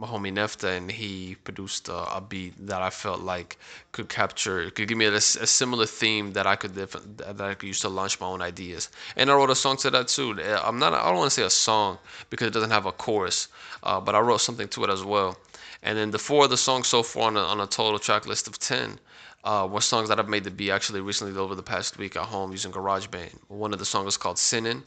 my 0.00 0.06
homie 0.06 0.32
Nefta, 0.32 0.78
and 0.78 0.90
he 0.90 1.36
produced 1.44 1.90
a, 1.90 2.16
a, 2.16 2.22
beat 2.22 2.54
that 2.66 2.80
I 2.80 2.88
felt 2.88 3.20
like 3.20 3.58
could 3.92 4.08
capture, 4.08 4.70
could 4.70 4.88
give 4.88 4.96
me 4.96 5.04
a, 5.04 5.12
a, 5.12 5.20
similar 5.20 5.84
theme 5.84 6.32
that 6.32 6.46
I 6.46 6.56
could 6.56 6.74
that 6.74 7.38
I 7.38 7.52
could 7.52 7.66
use 7.66 7.80
to 7.80 7.90
launch 7.90 8.18
my 8.18 8.26
own 8.26 8.40
ideas. 8.40 8.88
And 9.16 9.30
I 9.30 9.34
wrote 9.34 9.50
a 9.50 9.54
song 9.54 9.76
to 9.78 9.90
that 9.90 10.08
too. 10.08 10.40
Uh, 10.40 10.62
I'm 10.64 10.78
not, 10.78 10.94
I 10.94 11.04
don't 11.04 11.18
want 11.18 11.30
to 11.30 11.34
say 11.38 11.42
a 11.42 11.50
song 11.50 11.98
because 12.30 12.48
it 12.48 12.54
doesn't 12.54 12.70
have 12.70 12.86
a 12.86 12.92
chorus, 12.92 13.48
uh, 13.82 14.00
but 14.00 14.14
I 14.14 14.20
wrote 14.20 14.40
something 14.40 14.68
to 14.68 14.84
it 14.84 14.90
as 14.90 15.04
well. 15.04 15.36
And 15.82 15.98
then 15.98 16.10
the 16.10 16.18
four 16.18 16.44
of 16.44 16.50
the 16.50 16.56
songs 16.56 16.88
so 16.88 17.02
far 17.02 17.24
on 17.24 17.36
a, 17.36 17.40
on 17.40 17.60
a 17.60 17.66
total 17.66 17.98
track 17.98 18.26
list 18.26 18.48
of 18.48 18.58
ten. 18.58 18.98
Uh, 19.42 19.66
were 19.70 19.80
songs 19.80 20.10
that 20.10 20.18
I've 20.18 20.28
made 20.28 20.44
the 20.44 20.50
beat 20.50 20.70
actually 20.70 21.00
recently 21.00 21.34
over 21.38 21.54
the 21.54 21.62
past 21.62 21.96
week 21.96 22.14
at 22.14 22.24
home 22.24 22.52
using 22.52 22.72
GarageBand. 22.72 23.32
One 23.48 23.72
of 23.72 23.78
the 23.78 23.86
songs 23.86 24.08
is 24.08 24.18
called 24.18 24.38
Sinning. 24.38 24.82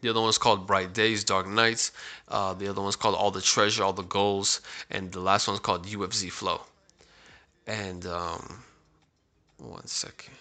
The 0.00 0.08
other 0.08 0.20
one 0.20 0.30
is 0.30 0.38
called 0.38 0.66
Bright 0.66 0.94
Days, 0.94 1.24
Dark 1.24 1.46
Nights. 1.46 1.92
Uh, 2.28 2.54
the 2.54 2.68
other 2.68 2.80
one's 2.80 2.96
called 2.96 3.14
All 3.14 3.30
the 3.30 3.40
Treasure, 3.40 3.84
All 3.84 3.92
the 3.92 4.02
Goals. 4.02 4.60
And 4.90 5.12
the 5.12 5.20
last 5.20 5.46
one's 5.46 5.60
called 5.60 5.86
UFZ 5.86 6.30
Flow. 6.30 6.62
And 7.66 8.06
um, 8.06 8.62
one 9.58 9.86
second. 9.86 10.34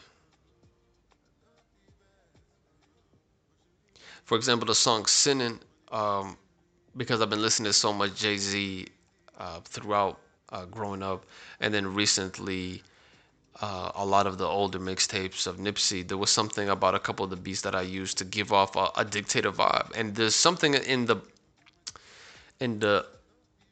For 4.23 4.35
example, 4.35 4.67
the 4.67 4.75
song 4.75 5.05
Sinning, 5.07 5.59
um, 5.91 6.37
because 6.95 7.21
I've 7.21 7.29
been 7.29 7.41
listening 7.41 7.65
to 7.65 7.73
so 7.73 7.91
much 7.91 8.15
Jay 8.15 8.37
Z 8.37 8.85
uh, 9.39 9.59
throughout 9.61 10.19
uh, 10.51 10.65
growing 10.65 11.03
up, 11.03 11.25
and 11.59 11.73
then 11.73 11.93
recently 11.93 12.83
uh, 13.61 13.91
a 13.95 14.05
lot 14.05 14.27
of 14.27 14.37
the 14.37 14.45
older 14.45 14.79
mixtapes 14.79 15.47
of 15.47 15.57
Nipsey, 15.57 16.07
there 16.07 16.17
was 16.17 16.29
something 16.29 16.69
about 16.69 16.95
a 16.95 16.99
couple 16.99 17.23
of 17.23 17.29
the 17.29 17.35
beats 17.35 17.61
that 17.61 17.75
I 17.75 17.81
used 17.81 18.17
to 18.19 18.25
give 18.25 18.53
off 18.53 18.75
a, 18.75 18.89
a 18.97 19.05
dictator 19.05 19.51
vibe. 19.51 19.91
And 19.95 20.15
there's 20.15 20.35
something 20.35 20.73
in 20.73 21.05
the 21.05 21.17
in 22.59 22.79
the 22.79 23.05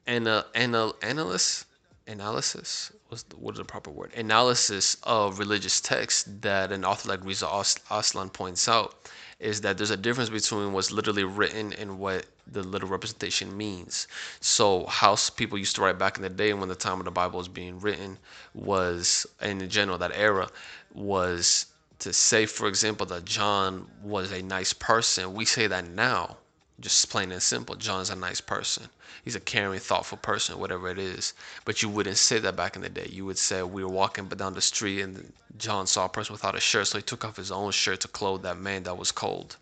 ana, 0.08 0.46
ana, 0.56 0.92
analysis 1.02 1.66
analysis 2.08 2.92
what's 3.10 3.24
the, 3.24 3.36
what 3.36 3.54
is 3.54 3.58
the 3.60 3.66
proper 3.66 3.92
word 3.92 4.12
analysis 4.16 4.98
of 5.04 5.40
religious 5.40 5.82
texts 5.82 6.24
that 6.42 6.72
an 6.72 6.86
author 6.86 7.10
like 7.10 7.24
Reza 7.24 7.48
Aslan 7.92 8.30
points 8.30 8.68
out 8.68 8.96
is 9.40 9.62
that 9.62 9.78
there's 9.78 9.92
a 9.92 9.98
difference 9.98 10.30
between 10.30 10.74
what's 10.74 10.92
literally 10.92 11.24
written 11.24 11.72
and 11.74 12.00
what 12.00 12.26
the 12.52 12.64
literal 12.64 12.92
representation 12.92 13.56
means. 13.56 14.08
So, 14.40 14.86
how 14.88 15.16
people 15.36 15.60
used 15.60 15.76
to 15.76 15.82
write 15.82 16.00
back 16.00 16.18
in 16.18 16.24
the 16.24 16.30
day 16.30 16.54
when 16.54 16.70
the 16.70 16.76
time 16.76 17.00
of 17.00 17.06
the 17.06 17.12
Bible 17.12 17.38
was 17.38 17.48
being 17.48 17.80
written 17.80 18.18
was, 18.56 19.28
in 19.42 19.70
general, 19.70 19.98
that 20.00 20.12
era 20.16 20.50
was 20.94 21.68
to 22.00 22.14
say, 22.14 22.46
for 22.46 22.68
example, 22.68 23.06
that 23.08 23.26
John 23.26 23.88
was 24.02 24.32
a 24.32 24.42
nice 24.42 24.74
person. 24.74 25.34
We 25.34 25.46
say 25.46 25.68
that 25.68 25.88
now, 25.88 26.38
just 26.80 27.10
plain 27.10 27.32
and 27.32 27.42
simple. 27.42 27.76
John's 27.76 28.10
a 28.10 28.16
nice 28.16 28.40
person. 28.42 28.88
He's 29.24 29.36
a 29.36 29.40
caring, 29.40 29.80
thoughtful 29.80 30.18
person, 30.20 30.60
whatever 30.60 30.90
it 30.90 31.00
is. 31.00 31.34
But 31.66 31.82
you 31.82 31.90
wouldn't 31.90 32.18
say 32.18 32.40
that 32.40 32.56
back 32.56 32.76
in 32.76 32.82
the 32.82 32.90
day. 32.90 33.08
You 33.12 33.26
would 33.26 33.38
say 33.38 33.64
we 33.64 33.84
were 33.84 33.90
walking 33.90 34.28
down 34.28 34.54
the 34.54 34.62
street 34.62 35.02
and 35.02 35.34
John 35.58 35.88
saw 35.88 36.06
a 36.06 36.10
person 36.10 36.34
without 36.34 36.56
a 36.56 36.60
shirt, 36.60 36.88
so 36.88 37.00
he 37.00 37.02
took 37.02 37.26
off 37.26 37.36
his 37.36 37.52
own 37.52 37.72
shirt 37.72 38.02
to 38.02 38.08
clothe 38.08 38.44
that 38.44 38.60
man 38.60 38.84
that 38.84 38.98
was 38.98 39.12
cold. 39.12 39.58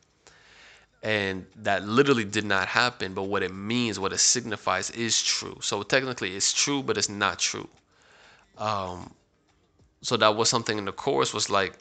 And 1.01 1.45
that 1.57 1.87
literally 1.87 2.25
did 2.25 2.45
not 2.45 2.67
happen, 2.67 3.13
but 3.13 3.23
what 3.23 3.43
it 3.43 3.53
means, 3.53 3.99
what 3.99 4.11
it 4.11 4.17
signifies, 4.19 4.89
is 4.91 5.21
true. 5.21 5.57
So 5.61 5.83
technically, 5.83 6.35
it's 6.35 6.51
true, 6.51 6.83
but 6.83 6.97
it's 6.97 7.09
not 7.09 7.39
true. 7.39 7.69
Um, 8.57 9.13
so 10.01 10.17
that 10.17 10.35
was 10.35 10.49
something 10.49 10.77
in 10.77 10.85
the 10.85 10.91
chorus 10.91 11.33
was 11.33 11.49
like, 11.49 11.73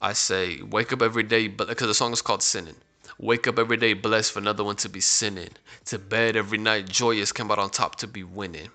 I 0.00 0.14
say, 0.14 0.62
wake 0.62 0.92
up 0.92 1.00
every 1.00 1.22
day, 1.22 1.46
but 1.46 1.68
because 1.68 1.86
the 1.86 1.94
song 1.94 2.12
is 2.12 2.22
called 2.22 2.42
Sinning. 2.42 2.74
Wake 3.18 3.46
up 3.46 3.58
every 3.58 3.76
day 3.76 3.92
blessed 3.92 4.32
for 4.32 4.38
another 4.38 4.64
one 4.64 4.76
to 4.76 4.88
be 4.88 5.00
sinning. 5.00 5.50
To 5.86 5.98
bed 5.98 6.36
every 6.36 6.58
night 6.58 6.88
joyous, 6.88 7.32
come 7.32 7.50
out 7.50 7.58
on 7.58 7.70
top 7.70 7.96
to 7.96 8.06
be 8.06 8.22
winning. 8.22 8.70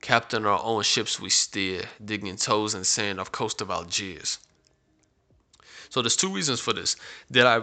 Captain 0.00 0.44
our 0.44 0.60
own 0.62 0.82
ships 0.82 1.20
we 1.20 1.30
steer, 1.30 1.82
digging 2.04 2.36
toes 2.36 2.74
in 2.74 2.84
sand 2.84 3.18
off 3.18 3.32
coast 3.32 3.60
of 3.60 3.70
Algiers. 3.70 4.38
So 5.88 6.02
there's 6.02 6.16
two 6.16 6.32
reasons 6.32 6.60
for 6.60 6.72
this. 6.72 6.96
Did 7.30 7.44
I, 7.46 7.62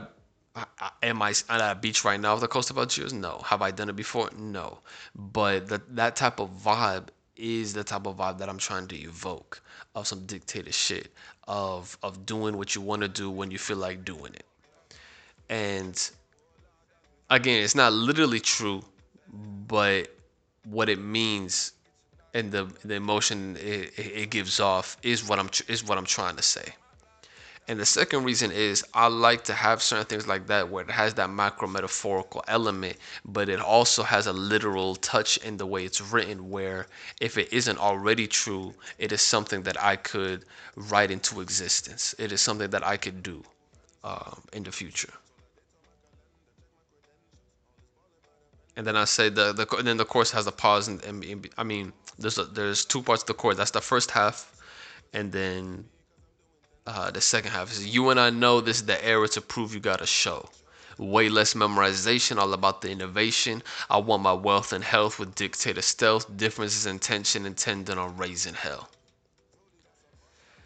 I 0.55 0.91
am 1.03 1.21
I 1.21 1.33
at 1.49 1.71
a 1.71 1.75
beach 1.75 2.03
right 2.03 2.19
now 2.19 2.33
off 2.33 2.41
the 2.41 2.47
coast 2.47 2.69
of 2.69 2.77
Algiers? 2.77 3.13
No. 3.13 3.41
Have 3.45 3.61
I 3.61 3.71
done 3.71 3.89
it 3.89 3.95
before? 3.95 4.29
No. 4.37 4.79
But 5.15 5.67
that 5.67 5.95
that 5.95 6.15
type 6.15 6.39
of 6.39 6.49
vibe 6.51 7.09
is 7.35 7.73
the 7.73 7.83
type 7.83 8.05
of 8.05 8.17
vibe 8.17 8.37
that 8.39 8.49
I'm 8.49 8.57
trying 8.57 8.87
to 8.87 8.95
evoke 8.95 9.61
of 9.95 10.07
some 10.07 10.25
dictator 10.25 10.71
shit 10.71 11.11
of 11.47 11.97
of 12.01 12.25
doing 12.25 12.57
what 12.57 12.75
you 12.75 12.81
want 12.81 13.01
to 13.01 13.07
do 13.07 13.29
when 13.29 13.51
you 13.51 13.57
feel 13.57 13.77
like 13.77 14.05
doing 14.05 14.33
it. 14.33 14.45
And 15.49 16.09
again, 17.29 17.63
it's 17.63 17.75
not 17.75 17.93
literally 17.93 18.39
true, 18.39 18.83
but 19.67 20.07
what 20.65 20.89
it 20.89 20.99
means 20.99 21.73
and 22.33 22.51
the 22.51 22.65
the 22.83 22.95
emotion 22.95 23.57
it, 23.59 23.93
it 23.97 24.29
gives 24.29 24.59
off 24.59 24.97
is 25.03 25.27
what 25.27 25.39
I'm 25.39 25.49
is 25.67 25.83
what 25.83 25.97
I'm 25.97 26.05
trying 26.05 26.35
to 26.35 26.43
say. 26.43 26.73
And 27.67 27.79
the 27.79 27.85
second 27.85 28.25
reason 28.25 28.51
is 28.51 28.83
I 28.93 29.07
like 29.07 29.45
to 29.45 29.53
have 29.53 29.81
certain 29.81 30.05
things 30.05 30.27
like 30.27 30.47
that 30.47 30.67
where 30.69 30.83
it 30.83 30.91
has 30.91 31.13
that 31.13 31.29
macro 31.29 31.65
metaphorical 31.67 32.43
element, 32.49 32.97
but 33.23 33.47
it 33.47 33.61
also 33.61 34.03
has 34.03 34.27
a 34.27 34.33
literal 34.33 34.97
touch 34.97 35.37
in 35.37 35.55
the 35.55 35.65
way 35.65 35.85
it's 35.85 36.01
written. 36.01 36.49
Where 36.49 36.87
if 37.21 37.37
it 37.37 37.53
isn't 37.53 37.77
already 37.77 38.27
true, 38.27 38.73
it 38.97 39.13
is 39.13 39.21
something 39.21 39.63
that 39.63 39.81
I 39.81 39.95
could 39.95 40.43
write 40.75 41.09
into 41.09 41.39
existence. 41.39 42.13
It 42.17 42.33
is 42.33 42.41
something 42.41 42.69
that 42.71 42.85
I 42.85 42.97
could 42.97 43.23
do 43.23 43.43
um, 44.03 44.41
in 44.51 44.63
the 44.63 44.71
future. 44.71 45.13
And 48.75 48.87
then 48.87 48.95
I 48.95 49.05
say 49.05 49.29
the 49.29 49.53
the 49.53 49.67
and 49.77 49.87
then 49.87 49.97
the 49.97 50.05
chorus 50.05 50.31
has 50.31 50.47
a 50.47 50.51
pause 50.51 50.87
and, 50.87 51.03
and, 51.03 51.23
and 51.23 51.49
I 51.57 51.63
mean 51.63 51.93
there's 52.17 52.37
a, 52.37 52.45
there's 52.45 52.85
two 52.85 53.01
parts 53.01 53.23
of 53.23 53.27
the 53.27 53.33
chorus. 53.33 53.57
That's 53.57 53.71
the 53.71 53.81
first 53.81 54.11
half, 54.11 54.61
and 55.13 55.31
then 55.31 55.85
uh, 56.87 57.11
the 57.11 57.21
second 57.21 57.51
half 57.51 57.71
is 57.71 57.93
you 57.93 58.09
and 58.09 58.19
I 58.19 58.29
know 58.29 58.61
this 58.61 58.77
is 58.77 58.85
the 58.85 59.03
era 59.05 59.27
to 59.29 59.41
prove 59.41 59.73
you 59.73 59.79
got 59.79 60.01
a 60.01 60.07
show. 60.07 60.49
Way 60.99 61.27
less 61.29 61.55
memorization, 61.55 62.37
all 62.37 62.53
about 62.53 62.81
the 62.81 62.91
innovation. 62.91 63.63
I 63.89 63.97
want 63.97 64.21
my 64.21 64.33
wealth 64.33 64.73
and 64.73 64.83
health 64.83 65.17
with 65.17 65.33
dictator 65.33 65.81
stealth. 65.81 66.25
Differences 66.37 66.85
in 66.85 66.99
tension 66.99 67.47
intended 67.47 67.97
on 67.97 68.15
raising 68.15 68.53
hell. 68.53 68.89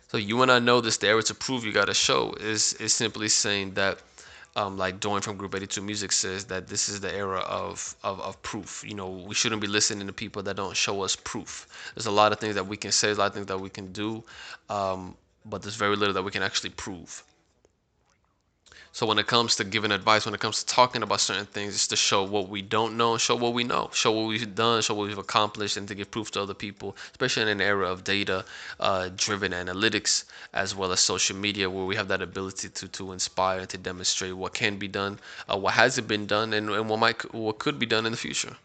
So 0.09 0.17
you 0.17 0.41
and 0.41 0.51
I 0.51 0.59
know 0.59 0.81
this 0.81 0.97
the 0.97 1.07
era 1.07 1.23
to 1.23 1.33
prove 1.33 1.65
you 1.65 1.71
got 1.71 1.89
a 1.89 1.93
show 1.93 2.33
is 2.39 2.73
is 2.73 2.93
simply 2.93 3.29
saying 3.29 3.73
that 3.75 3.99
um, 4.57 4.75
like 4.75 4.99
Dorian 4.99 5.21
from 5.21 5.37
Group 5.37 5.53
82 5.53 5.81
Music 5.81 6.11
says 6.11 6.45
that 6.45 6.67
this 6.67 6.89
is 6.89 6.99
the 6.99 7.13
era 7.13 7.39
of, 7.41 7.95
of, 8.03 8.19
of 8.19 8.41
proof. 8.41 8.83
You 8.85 8.95
know, 8.95 9.07
we 9.07 9.35
shouldn't 9.35 9.61
be 9.61 9.67
listening 9.67 10.07
to 10.07 10.13
people 10.13 10.41
that 10.43 10.55
don't 10.55 10.75
show 10.75 11.03
us 11.03 11.15
proof. 11.15 11.91
There's 11.95 12.07
a 12.07 12.11
lot 12.11 12.31
of 12.31 12.39
things 12.39 12.55
that 12.55 12.65
we 12.65 12.75
can 12.75 12.91
say, 12.91 13.11
a 13.11 13.13
lot 13.13 13.27
of 13.27 13.33
things 13.35 13.45
that 13.45 13.59
we 13.59 13.69
can 13.69 13.91
do, 13.93 14.23
um, 14.69 15.15
but 15.45 15.61
there's 15.61 15.75
very 15.75 15.95
little 15.95 16.13
that 16.15 16.23
we 16.23 16.31
can 16.31 16.41
actually 16.41 16.71
prove. 16.71 17.23
So 18.97 19.05
when 19.05 19.19
it 19.19 19.27
comes 19.27 19.55
to 19.57 19.63
giving 19.63 19.91
advice, 19.91 20.25
when 20.25 20.33
it 20.33 20.39
comes 20.39 20.63
to 20.63 20.65
talking 20.65 21.03
about 21.03 21.19
certain 21.19 21.45
things, 21.45 21.75
it's 21.75 21.85
to 21.89 21.95
show 21.95 22.23
what 22.23 22.49
we 22.49 22.63
don't 22.63 22.97
know, 22.97 23.19
show 23.19 23.35
what 23.35 23.53
we 23.53 23.63
know, 23.63 23.91
show 23.93 24.11
what 24.11 24.25
we've 24.25 24.55
done, 24.55 24.81
show 24.81 24.95
what 24.95 25.05
we've 25.05 25.19
accomplished, 25.19 25.77
and 25.77 25.87
to 25.87 25.93
give 25.93 26.09
proof 26.09 26.31
to 26.31 26.41
other 26.41 26.55
people, 26.55 26.97
especially 27.11 27.43
in 27.43 27.49
an 27.49 27.61
era 27.61 27.87
of 27.91 28.03
data-driven 28.03 29.53
uh, 29.53 29.63
analytics 29.63 30.23
as 30.51 30.73
well 30.73 30.91
as 30.91 30.99
social 30.99 31.37
media, 31.37 31.69
where 31.69 31.85
we 31.85 31.95
have 31.95 32.07
that 32.07 32.23
ability 32.23 32.69
to 32.69 32.87
to 32.87 33.11
inspire 33.11 33.59
and 33.59 33.69
to 33.69 33.77
demonstrate 33.77 34.35
what 34.35 34.55
can 34.55 34.79
be 34.79 34.87
done, 34.87 35.19
uh, 35.47 35.55
what 35.55 35.75
hasn't 35.75 36.07
been 36.07 36.25
done, 36.25 36.51
and, 36.53 36.67
and 36.71 36.89
what 36.89 36.99
might 36.99 37.21
what 37.35 37.59
could 37.59 37.77
be 37.77 37.85
done 37.85 38.07
in 38.07 38.13
the 38.13 38.17
future. 38.17 38.57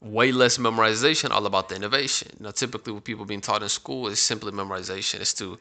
way 0.00 0.30
less 0.30 0.58
memorization, 0.58 1.30
all 1.30 1.44
about 1.46 1.68
the 1.68 1.76
innovation. 1.76 2.28
Now, 2.38 2.50
typically, 2.52 2.92
what 2.92 3.04
people 3.04 3.24
being 3.24 3.40
taught 3.40 3.62
in 3.62 3.68
school 3.68 4.06
is 4.08 4.20
simply 4.20 4.52
memorization. 4.52 5.20
It's 5.20 5.34
to 5.34 5.58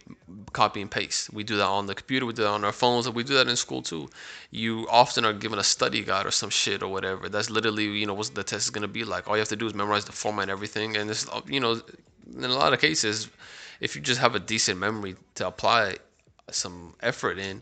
copy 0.58 0.82
and 0.82 0.90
paste. 0.90 1.32
We 1.32 1.44
do 1.44 1.56
that 1.58 1.72
on 1.78 1.86
the 1.86 1.96
computer, 2.02 2.26
we 2.26 2.34
do 2.34 2.44
that 2.44 2.56
on 2.60 2.66
our 2.70 2.78
phones, 2.84 3.06
and 3.06 3.16
we 3.16 3.24
do 3.24 3.36
that 3.36 3.48
in 3.48 3.56
school 3.56 3.82
too. 3.92 4.10
You 4.50 4.88
often 4.90 5.24
are 5.24 5.34
given 5.44 5.60
a 5.60 5.64
study 5.76 6.02
guide 6.10 6.26
or 6.26 6.32
some 6.32 6.50
shit 6.50 6.82
or 6.82 6.90
whatever. 6.96 7.30
That's 7.30 7.50
literally, 7.58 7.86
you 8.02 8.08
know, 8.08 8.16
what 8.20 8.34
the 8.34 8.44
test 8.44 8.66
is 8.66 8.72
gonna 8.72 8.96
be 9.00 9.04
like. 9.04 9.28
All 9.28 9.36
you 9.38 9.44
have 9.46 9.56
to 9.56 9.62
do 9.64 9.68
is 9.68 9.76
memorize 9.76 10.06
the 10.06 10.18
format 10.24 10.44
and 10.44 10.52
everything. 10.52 10.98
And 10.98 11.10
this, 11.10 11.28
you 11.56 11.60
know, 11.60 11.74
in 12.36 12.44
a 12.44 12.60
lot 12.64 12.74
of 12.74 12.80
cases, 12.80 13.30
if 13.80 13.96
you 13.96 14.02
just 14.02 14.20
have 14.20 14.34
a 14.36 14.40
decent 14.40 14.80
memory 14.80 15.16
to 15.36 15.48
apply 15.48 15.98
some 16.50 16.96
effort 17.02 17.38
in, 17.38 17.62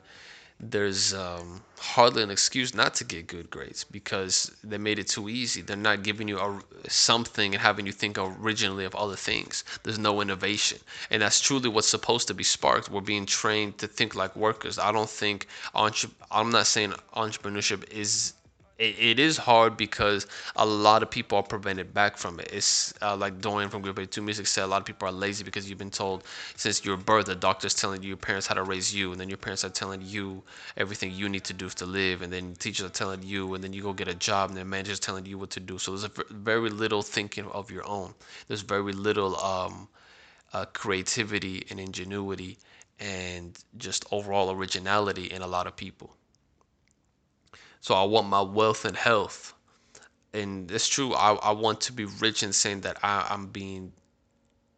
there's 0.59 1.13
um, 1.13 1.61
hardly 1.79 2.23
an 2.23 2.31
excuse 2.31 2.73
not 2.73 2.93
to 2.95 3.03
get 3.03 3.27
good 3.27 3.49
grades 3.49 3.83
because 3.83 4.55
they 4.63 4.77
made 4.77 4.99
it 4.99 5.07
too 5.07 5.29
easy. 5.29 5.61
They're 5.61 5.75
not 5.75 6.03
giving 6.03 6.27
you 6.27 6.39
a, 6.39 6.61
something 6.89 7.53
and 7.53 7.61
having 7.61 7.85
you 7.85 7.91
think 7.91 8.17
originally 8.17 8.85
of 8.85 8.95
other 8.95 9.15
things. 9.15 9.63
There's 9.83 9.99
no 9.99 10.21
innovation, 10.21 10.79
and 11.11 11.21
that's 11.21 11.41
truly 11.41 11.69
what's 11.69 11.87
supposed 11.87 12.27
to 12.29 12.33
be 12.33 12.43
sparked. 12.43 12.89
We're 12.89 13.01
being 13.01 13.25
trained 13.25 13.77
to 13.79 13.87
think 13.87 14.15
like 14.15 14.35
workers. 14.35 14.79
I 14.79 14.91
don't 14.91 15.09
think 15.09 15.47
entre- 15.73 16.11
I'm 16.31 16.51
not 16.51 16.67
saying 16.67 16.93
entrepreneurship 17.15 17.89
is 17.91 18.33
it, 18.77 18.99
it 18.99 19.19
is 19.19 19.37
hard 19.37 19.77
because 19.77 20.27
a 20.55 20.65
lot 20.65 21.01
of 21.01 21.09
people 21.09 21.37
are 21.37 21.43
prevented 21.43 21.93
back 21.93 22.17
from 22.17 22.39
it. 22.39 22.49
It's 22.51 22.93
uh, 23.01 23.15
like 23.15 23.39
Dorian 23.39 23.69
from 23.69 23.81
Group 23.81 23.99
82 23.99 24.21
Music 24.21 24.47
said, 24.47 24.65
a 24.65 24.67
lot 24.67 24.81
of 24.81 24.85
people 24.85 25.07
are 25.07 25.11
lazy 25.11 25.43
because 25.43 25.69
you've 25.69 25.79
been 25.79 25.89
told 25.89 26.23
since 26.55 26.83
your 26.83 26.97
birth, 26.97 27.27
the 27.27 27.35
doctor's 27.35 27.73
telling 27.73 28.03
you 28.03 28.09
your 28.09 28.17
parents 28.17 28.47
how 28.47 28.55
to 28.55 28.63
raise 28.63 28.93
you, 28.93 29.11
and 29.11 29.19
then 29.21 29.29
your 29.29 29.37
parents 29.37 29.63
are 29.63 29.69
telling 29.69 30.01
you 30.01 30.43
everything 30.77 31.11
you 31.11 31.29
need 31.29 31.43
to 31.45 31.53
do 31.53 31.69
to 31.69 31.85
live, 31.85 32.21
and 32.21 32.31
then 32.33 32.53
teachers 32.55 32.85
are 32.85 32.89
telling 32.89 33.23
you, 33.23 33.53
and 33.53 33.63
then 33.63 33.71
you 33.73 33.81
go 33.81 33.93
get 33.93 34.07
a 34.07 34.15
job, 34.15 34.49
and 34.49 34.57
then 34.57 34.69
managers 34.69 34.99
telling 34.99 35.25
you 35.25 35.37
what 35.37 35.51
to 35.51 35.59
do. 35.59 35.77
So 35.77 35.95
there's 35.95 36.11
very 36.29 36.69
little 36.69 37.01
thinking 37.01 37.45
of 37.47 37.71
your 37.71 37.87
own. 37.87 38.13
There's 38.47 38.61
very 38.61 38.91
little 38.93 39.37
um, 39.39 39.87
uh, 40.53 40.65
creativity 40.73 41.65
and 41.69 41.79
ingenuity 41.79 42.57
and 42.99 43.57
just 43.77 44.05
overall 44.11 44.51
originality 44.51 45.25
in 45.25 45.41
a 45.41 45.47
lot 45.47 45.67
of 45.67 45.75
people. 45.75 46.15
So 47.85 47.93
I 47.93 48.03
want 48.03 48.27
my 48.29 48.41
wealth 48.41 48.83
and 48.83 48.97
health. 48.97 49.53
And 50.33 50.71
it's 50.71 50.87
true, 50.87 51.13
I, 51.13 51.33
I 51.33 51.51
want 51.51 51.81
to 51.81 51.93
be 51.93 52.05
rich 52.05 52.41
in 52.41 52.51
saying 52.51 52.81
that 52.81 52.97
I, 53.03 53.27
I'm 53.29 53.45
being 53.45 53.91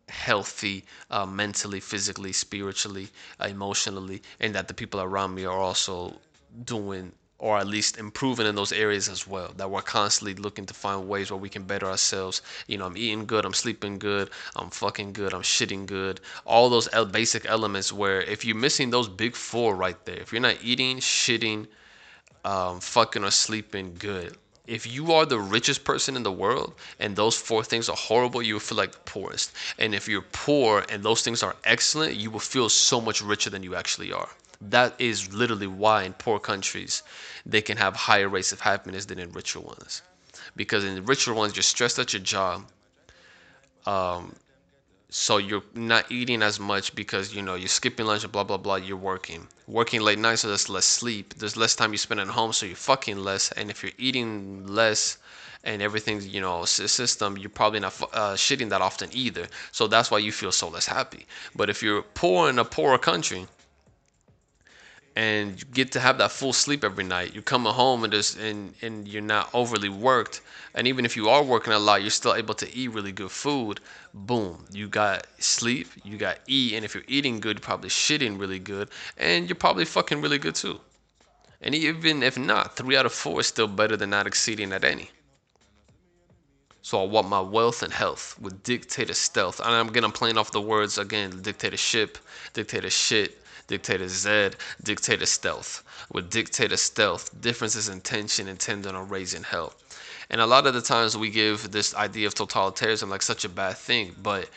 healthy 0.09 0.83
uh, 1.09 1.25
mentally, 1.25 1.79
physically, 1.79 2.33
spiritually, 2.33 3.07
uh, 3.39 3.45
emotionally, 3.45 4.23
and 4.41 4.53
that 4.55 4.67
the 4.67 4.73
people 4.73 4.99
around 4.99 5.35
me 5.35 5.45
are 5.45 5.57
also 5.57 6.19
doing 6.65 7.13
or 7.37 7.57
at 7.57 7.67
least 7.67 7.97
improving 7.97 8.45
in 8.45 8.55
those 8.55 8.73
areas 8.73 9.07
as 9.07 9.25
well. 9.25 9.53
That 9.55 9.71
we're 9.71 9.83
constantly 9.83 10.33
looking 10.33 10.65
to 10.65 10.73
find 10.73 11.07
ways 11.07 11.31
where 11.31 11.39
we 11.39 11.47
can 11.47 11.63
better 11.63 11.85
ourselves. 11.85 12.41
You 12.67 12.77
know, 12.77 12.87
I'm 12.87 12.97
eating 12.97 13.25
good, 13.25 13.45
I'm 13.45 13.53
sleeping 13.53 13.99
good, 13.99 14.31
I'm 14.53 14.69
fucking 14.69 15.13
good, 15.13 15.33
I'm 15.33 15.43
shitting 15.43 15.85
good. 15.85 16.19
All 16.45 16.69
those 16.69 16.89
basic 17.13 17.45
elements 17.45 17.93
where 17.93 18.19
if 18.19 18.43
you're 18.43 18.57
missing 18.57 18.89
those 18.89 19.07
big 19.07 19.33
four 19.33 19.77
right 19.77 20.03
there, 20.03 20.17
if 20.17 20.33
you're 20.33 20.41
not 20.41 20.57
eating, 20.61 20.97
shitting, 20.97 21.67
um, 22.47 22.79
fucking 22.79 23.25
or 23.25 23.31
sleeping 23.31 23.95
good. 23.99 24.37
If 24.67 24.87
you 24.87 25.11
are 25.13 25.25
the 25.25 25.39
richest 25.39 25.83
person 25.83 26.15
in 26.15 26.23
the 26.23 26.31
world 26.31 26.73
and 26.99 27.15
those 27.15 27.35
four 27.35 27.63
things 27.63 27.89
are 27.89 27.95
horrible, 27.95 28.41
you 28.41 28.53
will 28.55 28.61
feel 28.61 28.77
like 28.77 28.93
the 28.93 28.99
poorest. 28.99 29.51
And 29.77 29.93
if 29.93 30.07
you're 30.07 30.25
poor 30.31 30.85
and 30.89 31.03
those 31.03 31.21
things 31.21 31.43
are 31.43 31.55
excellent, 31.65 32.15
you 32.15 32.31
will 32.31 32.39
feel 32.39 32.69
so 32.69 33.01
much 33.01 33.21
richer 33.21 33.49
than 33.49 33.63
you 33.63 33.75
actually 33.75 34.13
are. 34.13 34.29
That 34.61 34.95
is 34.97 35.33
literally 35.33 35.67
why 35.67 36.03
in 36.03 36.13
poor 36.13 36.39
countries 36.39 37.03
they 37.45 37.61
can 37.61 37.77
have 37.77 37.95
higher 37.95 38.29
rates 38.29 38.51
of 38.53 38.61
happiness 38.61 39.05
than 39.05 39.19
in 39.19 39.31
richer 39.33 39.59
ones. 39.59 40.01
Because 40.55 40.85
in 40.85 41.05
richer 41.05 41.33
ones, 41.33 41.55
you're 41.55 41.63
stressed 41.63 41.99
at 41.99 42.13
your 42.13 42.21
job. 42.21 42.65
Um, 43.85 44.33
so 45.09 45.37
you're 45.37 45.63
not 45.73 46.11
eating 46.11 46.41
as 46.41 46.59
much 46.59 46.93
because 46.93 47.33
you 47.33 47.41
know 47.41 47.55
you're 47.55 47.69
skipping 47.69 48.05
lunch 48.05 48.23
and 48.23 48.31
blah 48.31 48.43
blah 48.43 48.57
blah 48.57 48.75
you're 48.75 48.97
working. 48.97 49.47
Working 49.67 50.01
late 50.01 50.19
nights 50.19 50.41
so 50.41 50.49
there's 50.49 50.69
less 50.69 50.85
sleep. 50.85 51.33
There's 51.35 51.55
less 51.55 51.75
time 51.75 51.91
you 51.93 51.97
spend 51.97 52.19
at 52.19 52.27
home 52.27 52.51
so 52.51 52.65
you're 52.65 52.75
fucking 52.75 53.17
less. 53.17 53.51
And 53.53 53.69
if 53.69 53.83
you're 53.83 53.93
eating 53.97 54.67
less 54.67 55.17
and 55.63 55.81
everything's 55.81 56.27
you 56.27 56.41
know 56.41 56.65
system 56.65 57.37
you're 57.37 57.49
probably 57.49 57.79
not 57.79 57.93
uh, 58.13 58.35
shitting 58.35 58.69
that 58.69 58.81
often 58.81 59.09
either. 59.13 59.47
So 59.71 59.87
that's 59.87 60.11
why 60.11 60.19
you 60.19 60.31
feel 60.31 60.51
so 60.51 60.67
less 60.67 60.87
happy. 60.87 61.25
But 61.55 61.69
if 61.69 61.81
you're 61.81 62.01
poor 62.01 62.49
in 62.49 62.59
a 62.59 62.65
poorer 62.65 62.97
country 62.97 63.47
and 65.17 65.59
you 65.59 65.65
get 65.73 65.91
to 65.91 65.99
have 65.99 66.19
that 66.19 66.31
full 66.31 66.53
sleep 66.53 66.83
every 66.83 67.03
night. 67.03 67.33
You 67.33 67.41
come 67.41 67.65
home 67.65 68.03
and 68.03 68.13
just 68.13 68.37
and 68.37 68.75
and 68.83 69.07
you're 69.07 69.29
not 69.35 69.49
overly 69.51 69.89
worked. 69.89 70.41
And 70.75 70.87
even 70.87 71.05
if 71.05 71.17
you 71.17 71.27
are 71.27 71.43
working 71.43 71.73
a 71.73 71.79
lot, 71.79 72.03
you're 72.03 72.11
still 72.11 72.35
able 72.35 72.53
to 72.53 72.67
eat 72.71 72.89
really 72.89 73.11
good 73.11 73.31
food. 73.31 73.79
Boom, 74.13 74.63
you 74.71 74.87
got 74.87 75.25
sleep, 75.39 75.87
you 76.03 76.17
got 76.17 76.37
eat, 76.45 76.75
and 76.75 76.85
if 76.85 76.93
you're 76.93 77.03
eating 77.07 77.39
good, 77.39 77.57
you're 77.57 77.69
probably 77.71 77.89
shitting 77.89 78.39
really 78.39 78.59
good, 78.59 78.89
and 79.17 79.49
you're 79.49 79.55
probably 79.55 79.85
fucking 79.85 80.21
really 80.21 80.37
good 80.37 80.53
too. 80.53 80.79
And 81.61 81.73
even 81.73 82.21
if 82.21 82.37
not, 82.37 82.75
three 82.75 82.95
out 82.95 83.07
of 83.07 83.11
four 83.11 83.39
is 83.39 83.47
still 83.47 83.67
better 83.67 83.97
than 83.97 84.11
not 84.11 84.27
exceeding 84.27 84.71
at 84.71 84.83
any. 84.83 85.09
So 86.83 87.01
I 87.01 87.07
want 87.07 87.27
my 87.27 87.41
wealth 87.41 87.81
and 87.81 87.91
health 87.91 88.37
with 88.39 88.61
dictator 88.61 89.15
stealth. 89.15 89.59
And 89.59 89.73
I'm 89.73 89.87
gonna 89.87 90.11
playing 90.11 90.37
off 90.37 90.51
the 90.51 90.61
words 90.61 90.99
again, 90.99 91.41
dictatorship, 91.41 92.19
dictator 92.53 92.91
shit, 92.91 93.35
Dictator 93.67 94.07
Z, 94.07 94.51
Dictator 94.83 95.25
Stealth. 95.25 95.83
With 96.11 96.29
Dictator 96.29 96.77
Stealth, 96.77 97.39
differences 97.41 97.89
in 97.89 98.01
tension 98.01 98.47
intended 98.47 98.95
on 98.95 99.09
raising 99.09 99.43
hell. 99.43 99.73
And 100.29 100.41
a 100.41 100.45
lot 100.45 100.67
of 100.67 100.73
the 100.73 100.81
times 100.81 101.15
we 101.15 101.29
give 101.29 101.71
this 101.71 101.93
idea 101.95 102.27
of 102.27 102.35
totalitarianism 102.35 103.09
like 103.09 103.21
such 103.21 103.45
a 103.45 103.49
bad 103.49 103.77
thing, 103.77 104.15
but 104.21 104.49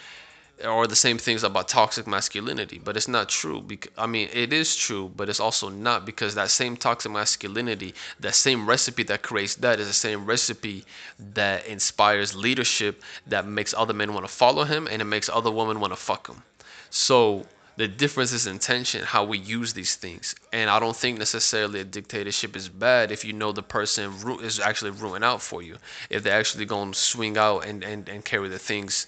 or 0.66 0.86
the 0.86 0.96
same 0.96 1.16
things 1.16 1.42
about 1.42 1.68
toxic 1.68 2.06
masculinity, 2.06 2.78
but 2.84 2.96
it's 2.96 3.08
not 3.08 3.28
true. 3.28 3.60
Because, 3.60 3.90
I 3.96 4.06
mean, 4.06 4.28
it 4.32 4.52
is 4.52 4.76
true, 4.76 5.10
but 5.16 5.28
it's 5.28 5.40
also 5.40 5.68
not 5.68 6.04
because 6.04 6.34
that 6.34 6.50
same 6.50 6.76
toxic 6.76 7.10
masculinity, 7.10 7.94
that 8.20 8.34
same 8.34 8.68
recipe 8.68 9.02
that 9.04 9.22
creates 9.22 9.54
that, 9.56 9.80
is 9.80 9.88
the 9.88 9.94
same 9.94 10.26
recipe 10.26 10.84
that 11.32 11.66
inspires 11.66 12.34
leadership, 12.34 13.02
that 13.26 13.46
makes 13.46 13.72
other 13.74 13.94
men 13.94 14.12
want 14.12 14.26
to 14.26 14.32
follow 14.32 14.64
him, 14.64 14.86
and 14.86 15.00
it 15.00 15.06
makes 15.06 15.28
other 15.28 15.50
women 15.50 15.80
want 15.80 15.92
to 15.92 15.96
fuck 15.96 16.28
him. 16.28 16.42
So 16.90 17.46
the 17.80 17.88
difference 17.88 18.32
is 18.32 18.46
intention, 18.46 19.02
how 19.02 19.24
we 19.24 19.38
use 19.38 19.72
these 19.72 19.96
things. 19.96 20.34
And 20.52 20.68
I 20.68 20.78
don't 20.78 20.94
think 20.94 21.18
necessarily 21.18 21.80
a 21.80 21.84
dictatorship 21.84 22.54
is 22.54 22.68
bad 22.68 23.10
if 23.10 23.24
you 23.24 23.32
know 23.32 23.52
the 23.52 23.62
person 23.62 24.12
is 24.42 24.60
actually 24.60 24.90
rooting 24.90 25.24
out 25.24 25.40
for 25.40 25.62
you. 25.62 25.78
If 26.10 26.22
they're 26.22 26.38
actually 26.38 26.66
going 26.66 26.92
to 26.92 26.98
swing 26.98 27.38
out 27.38 27.64
and, 27.64 27.82
and, 27.82 28.06
and 28.06 28.22
carry 28.22 28.50
the 28.50 28.58
things 28.58 29.06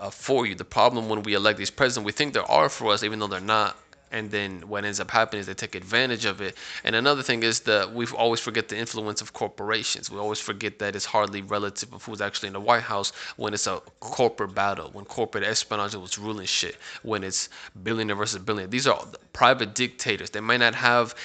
uh, 0.00 0.08
for 0.08 0.46
you. 0.46 0.54
The 0.54 0.64
problem 0.64 1.10
when 1.10 1.22
we 1.22 1.34
elect 1.34 1.58
these 1.58 1.70
presidents, 1.70 2.06
we 2.06 2.12
think 2.12 2.32
they 2.32 2.40
are 2.40 2.70
for 2.70 2.92
us, 2.92 3.04
even 3.04 3.18
though 3.18 3.26
they're 3.26 3.40
not 3.40 3.76
and 4.14 4.30
then 4.30 4.60
what 4.68 4.84
ends 4.84 5.00
up 5.00 5.10
happening 5.10 5.40
is 5.40 5.46
they 5.46 5.54
take 5.54 5.74
advantage 5.74 6.24
of 6.24 6.40
it. 6.40 6.56
And 6.84 6.94
another 6.94 7.20
thing 7.20 7.42
is 7.42 7.60
that 7.60 7.92
we 7.92 8.06
always 8.06 8.38
forget 8.38 8.68
the 8.68 8.78
influence 8.78 9.20
of 9.20 9.32
corporations. 9.32 10.08
We 10.08 10.18
always 10.18 10.38
forget 10.38 10.78
that 10.78 10.94
it's 10.94 11.04
hardly 11.04 11.42
relative 11.42 11.92
of 11.92 12.04
who's 12.04 12.20
actually 12.20 12.46
in 12.46 12.52
the 12.52 12.60
White 12.60 12.84
House 12.84 13.12
when 13.36 13.52
it's 13.52 13.66
a 13.66 13.82
corporate 13.98 14.54
battle, 14.54 14.90
when 14.92 15.04
corporate 15.04 15.42
espionage 15.42 15.96
was 15.96 16.16
ruling 16.16 16.46
shit, 16.46 16.76
when 17.02 17.24
it's 17.24 17.48
billionaire 17.82 18.14
versus 18.14 18.40
billionaire. 18.40 18.68
These 18.68 18.86
are 18.86 19.04
private 19.32 19.74
dictators. 19.74 20.30
They 20.30 20.40
might 20.40 20.60
not 20.60 20.76
have 20.76 21.16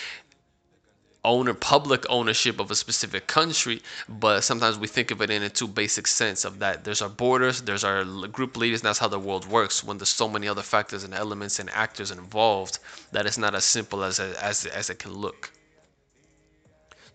owner 1.26 1.54
public 1.54 2.06
ownership 2.10 2.60
of 2.60 2.72
a 2.72 2.76
specific 2.76 3.28
country 3.28 3.82
but 4.08 4.42
sometimes 4.42 4.78
we 4.78 4.88
think 4.88 5.12
of 5.12 5.22
it 5.22 5.30
in 5.30 5.44
a 5.44 5.50
too 5.50 5.68
basic 5.68 6.08
sense 6.08 6.46
of 6.46 6.60
that 6.60 6.84
there's 6.84 7.02
our 7.02 7.10
borders 7.10 7.62
there's 7.62 7.84
our 7.84 8.04
group 8.28 8.56
leaders 8.58 8.80
and 8.82 8.88
that's 8.88 9.00
how 9.00 9.08
the 9.08 9.20
world 9.20 9.46
works. 9.48 9.84
When 9.84 9.98
there's 9.98 10.10
so 10.10 10.30
many 10.30 10.48
other 10.48 10.62
factors 10.62 11.04
and 11.04 11.14
elements 11.14 11.60
and 11.60 11.70
actors 11.72 12.12
involved 12.12 12.80
that 13.12 13.26
it's 13.26 13.38
not 13.38 13.56
as 13.56 13.66
simple 13.66 14.04
as 14.04 14.20
as, 14.20 14.66
as 14.66 14.90
it 14.90 15.00
can 15.00 15.14
look 15.14 15.52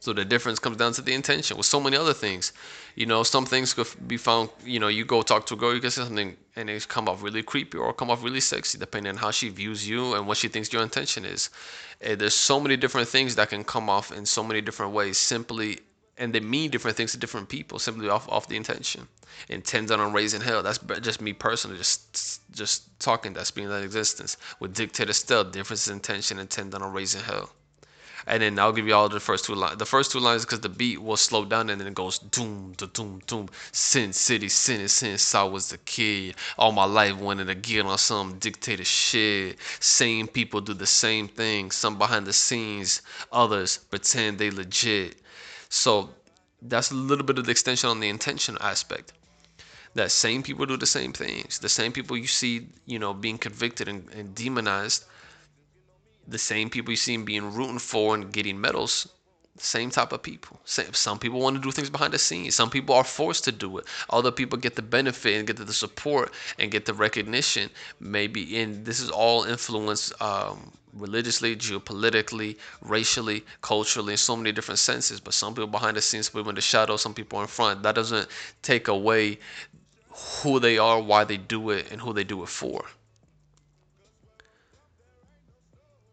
so 0.04 0.12
the 0.12 0.22
difference 0.22 0.58
comes 0.58 0.76
down 0.76 0.92
to 0.92 1.00
the 1.00 1.14
intention 1.14 1.56
with 1.56 1.64
so 1.64 1.80
many 1.80 1.96
other 1.96 2.12
things. 2.12 2.52
You 2.94 3.06
know, 3.06 3.22
some 3.22 3.46
things 3.46 3.72
could 3.72 3.88
be 4.06 4.18
found, 4.18 4.50
you 4.62 4.78
know, 4.78 4.88
you 4.88 5.06
go 5.06 5.22
talk 5.22 5.46
to 5.46 5.54
a 5.54 5.56
girl, 5.56 5.74
you 5.74 5.80
can 5.80 5.90
say 5.90 6.02
something 6.02 6.36
and 6.56 6.68
it 6.68 6.86
come 6.88 7.08
off 7.08 7.22
really 7.22 7.42
creepy 7.42 7.78
or 7.78 7.90
come 7.94 8.10
off 8.10 8.22
really 8.22 8.40
sexy, 8.40 8.76
depending 8.76 9.12
on 9.12 9.16
how 9.16 9.30
she 9.30 9.48
views 9.48 9.88
you 9.88 10.14
and 10.14 10.26
what 10.26 10.36
she 10.36 10.48
thinks 10.48 10.70
your 10.74 10.82
intention 10.82 11.24
is. 11.24 11.48
And 12.02 12.20
there's 12.20 12.34
so 12.34 12.60
many 12.60 12.76
different 12.76 13.08
things 13.08 13.34
that 13.36 13.48
can 13.48 13.64
come 13.64 13.88
off 13.88 14.12
in 14.12 14.26
so 14.26 14.44
many 14.44 14.60
different 14.60 14.92
ways 14.92 15.16
simply 15.16 15.78
and 16.18 16.34
they 16.34 16.40
mean 16.40 16.70
different 16.70 16.98
things 16.98 17.12
to 17.12 17.18
different 17.18 17.48
people 17.48 17.78
simply 17.78 18.10
off 18.10 18.28
off 18.28 18.46
the 18.46 18.56
intention. 18.56 19.08
Intended 19.48 19.98
on 19.98 20.12
raising 20.12 20.42
hell. 20.42 20.62
That's 20.62 20.78
just 21.00 21.22
me 21.22 21.32
personally, 21.32 21.78
just 21.78 22.42
just 22.52 23.00
talking. 23.00 23.32
That's 23.32 23.50
being 23.50 23.70
that 23.70 23.82
existence. 23.82 24.36
With 24.60 24.74
dictator 24.74 25.14
still, 25.14 25.44
difference 25.44 25.88
in 25.88 25.94
intention 25.94 26.38
intended 26.38 26.82
on 26.82 26.92
raising 26.92 27.22
hell 27.22 27.48
and 28.26 28.42
then 28.42 28.58
I'll 28.58 28.72
give 28.72 28.86
you 28.86 28.94
all 28.94 29.08
the 29.08 29.20
first 29.20 29.44
two 29.44 29.54
lines. 29.54 29.76
The 29.76 29.86
first 29.86 30.10
two 30.10 30.18
lines 30.18 30.44
because 30.44 30.60
the 30.60 30.68
beat 30.68 31.00
will 31.02 31.16
slow 31.16 31.44
down 31.44 31.68
and 31.70 31.80
then 31.80 31.88
it 31.88 31.94
goes 31.94 32.18
doom, 32.18 32.74
da 32.76 32.86
doom, 32.86 33.20
doom. 33.26 33.48
Sin 33.72 34.12
City, 34.12 34.48
sin 34.48 34.88
since 34.88 35.34
I 35.34 35.42
was 35.44 35.72
a 35.72 35.78
kid. 35.78 36.36
All 36.58 36.72
my 36.72 36.84
life 36.84 37.16
wanted 37.16 37.46
to 37.46 37.54
get 37.54 37.84
on 37.84 37.98
some 37.98 38.38
dictator 38.38 38.84
shit. 38.84 39.58
Same 39.80 40.26
people 40.26 40.60
do 40.60 40.74
the 40.74 40.86
same 40.86 41.28
thing. 41.28 41.70
Some 41.70 41.98
behind 41.98 42.26
the 42.26 42.32
scenes, 42.32 43.02
others 43.30 43.78
pretend 43.78 44.38
they 44.38 44.50
legit. 44.50 45.16
So 45.68 46.10
that's 46.62 46.90
a 46.90 46.94
little 46.94 47.24
bit 47.24 47.38
of 47.38 47.44
the 47.44 47.50
extension 47.50 47.90
on 47.90 48.00
the 48.00 48.08
intention 48.08 48.56
aspect 48.60 49.12
that 49.94 50.10
same 50.10 50.42
people 50.42 50.66
do 50.66 50.76
the 50.76 50.86
same 50.86 51.12
things. 51.12 51.58
The 51.60 51.68
same 51.68 51.92
people 51.92 52.16
you 52.16 52.26
see, 52.26 52.66
you 52.84 52.98
know, 52.98 53.14
being 53.14 53.38
convicted 53.38 53.88
and, 53.88 54.08
and 54.10 54.34
demonized 54.34 55.04
the 56.26 56.38
same 56.38 56.70
people 56.70 56.92
you 56.92 56.96
see 56.96 57.16
being 57.16 57.52
rooting 57.54 57.78
for 57.78 58.14
and 58.14 58.32
getting 58.32 58.60
medals 58.60 59.08
same 59.58 59.90
type 59.90 60.12
of 60.12 60.22
people. 60.22 60.60
Some 60.64 61.18
people 61.18 61.40
want 61.40 61.56
to 61.56 61.62
do 61.62 61.70
things 61.70 61.90
behind 61.90 62.12
the 62.12 62.18
scenes. 62.18 62.54
Some 62.54 62.70
people 62.70 62.94
are 62.94 63.04
forced 63.04 63.44
to 63.44 63.52
do 63.52 63.78
it. 63.78 63.86
Other 64.10 64.32
people 64.32 64.58
get 64.58 64.74
the 64.74 64.82
benefit 64.82 65.36
and 65.36 65.46
get 65.46 65.56
the 65.56 65.72
support 65.72 66.32
and 66.58 66.70
get 66.70 66.86
the 66.86 66.94
recognition. 66.94 67.70
Maybe, 68.00 68.60
and 68.60 68.84
this 68.84 69.00
is 69.00 69.10
all 69.10 69.44
influenced 69.44 70.20
um, 70.20 70.72
religiously, 70.92 71.54
geopolitically, 71.54 72.56
racially, 72.82 73.44
culturally, 73.60 74.14
in 74.14 74.18
so 74.18 74.36
many 74.36 74.50
different 74.50 74.80
senses. 74.80 75.20
But 75.20 75.34
some 75.34 75.54
people 75.54 75.68
behind 75.68 75.96
the 75.96 76.02
scenes, 76.02 76.26
some 76.26 76.40
people 76.40 76.50
in 76.50 76.56
the 76.56 76.60
shadow, 76.60 76.96
some 76.96 77.14
people 77.14 77.40
in 77.40 77.46
front. 77.46 77.84
That 77.84 77.94
doesn't 77.94 78.26
take 78.62 78.88
away 78.88 79.38
who 80.42 80.58
they 80.58 80.78
are, 80.78 81.00
why 81.00 81.24
they 81.24 81.36
do 81.36 81.70
it, 81.70 81.92
and 81.92 82.00
who 82.00 82.12
they 82.12 82.24
do 82.24 82.42
it 82.42 82.48
for. 82.48 82.84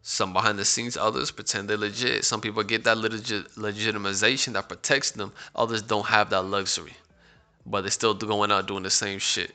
Some 0.03 0.33
behind 0.33 0.57
the 0.57 0.65
scenes, 0.65 0.97
others 0.97 1.29
pretend 1.29 1.69
they're 1.69 1.77
legit. 1.77 2.25
Some 2.25 2.41
people 2.41 2.63
get 2.63 2.83
that 2.85 2.97
legit 2.97 3.51
legitimization 3.55 4.53
that 4.53 4.67
protects 4.67 5.11
them. 5.11 5.31
Others 5.55 5.83
don't 5.83 6.07
have 6.07 6.31
that 6.31 6.41
luxury, 6.43 6.93
but 7.65 7.81
they're 7.81 7.91
still 7.91 8.15
going 8.15 8.51
out 8.51 8.67
doing 8.67 8.83
the 8.83 8.89
same 8.89 9.19
shit. 9.19 9.53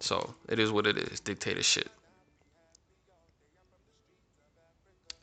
So 0.00 0.34
it 0.48 0.58
is 0.58 0.70
what 0.70 0.86
it 0.86 0.98
is. 0.98 1.20
Dictator 1.20 1.62
shit. 1.62 1.88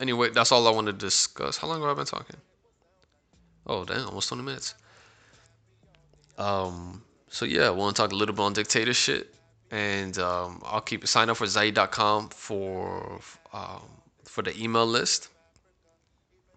Anyway, 0.00 0.30
that's 0.30 0.50
all 0.50 0.66
I 0.66 0.72
want 0.72 0.88
to 0.88 0.92
discuss. 0.92 1.56
How 1.56 1.68
long 1.68 1.80
have 1.80 1.90
I 1.90 1.94
been 1.94 2.04
talking? 2.04 2.36
Oh, 3.66 3.84
damn, 3.84 4.06
almost 4.06 4.28
20 4.28 4.42
minutes. 4.42 4.74
Um, 6.36 7.02
so 7.28 7.44
yeah, 7.44 7.68
I 7.68 7.70
want 7.70 7.94
to 7.94 8.02
talk 8.02 8.12
a 8.12 8.14
little 8.14 8.34
bit 8.34 8.42
on 8.42 8.52
dictator 8.52 8.92
shit, 8.92 9.32
and 9.70 10.18
um, 10.18 10.60
I'll 10.64 10.80
keep 10.80 11.06
sign 11.06 11.30
up 11.30 11.36
for 11.36 11.46
Zieed.com 11.46 12.30
for 12.30 13.20
um, 13.52 13.82
for 14.34 14.42
the 14.42 14.52
email 14.60 14.84
list. 14.84 15.28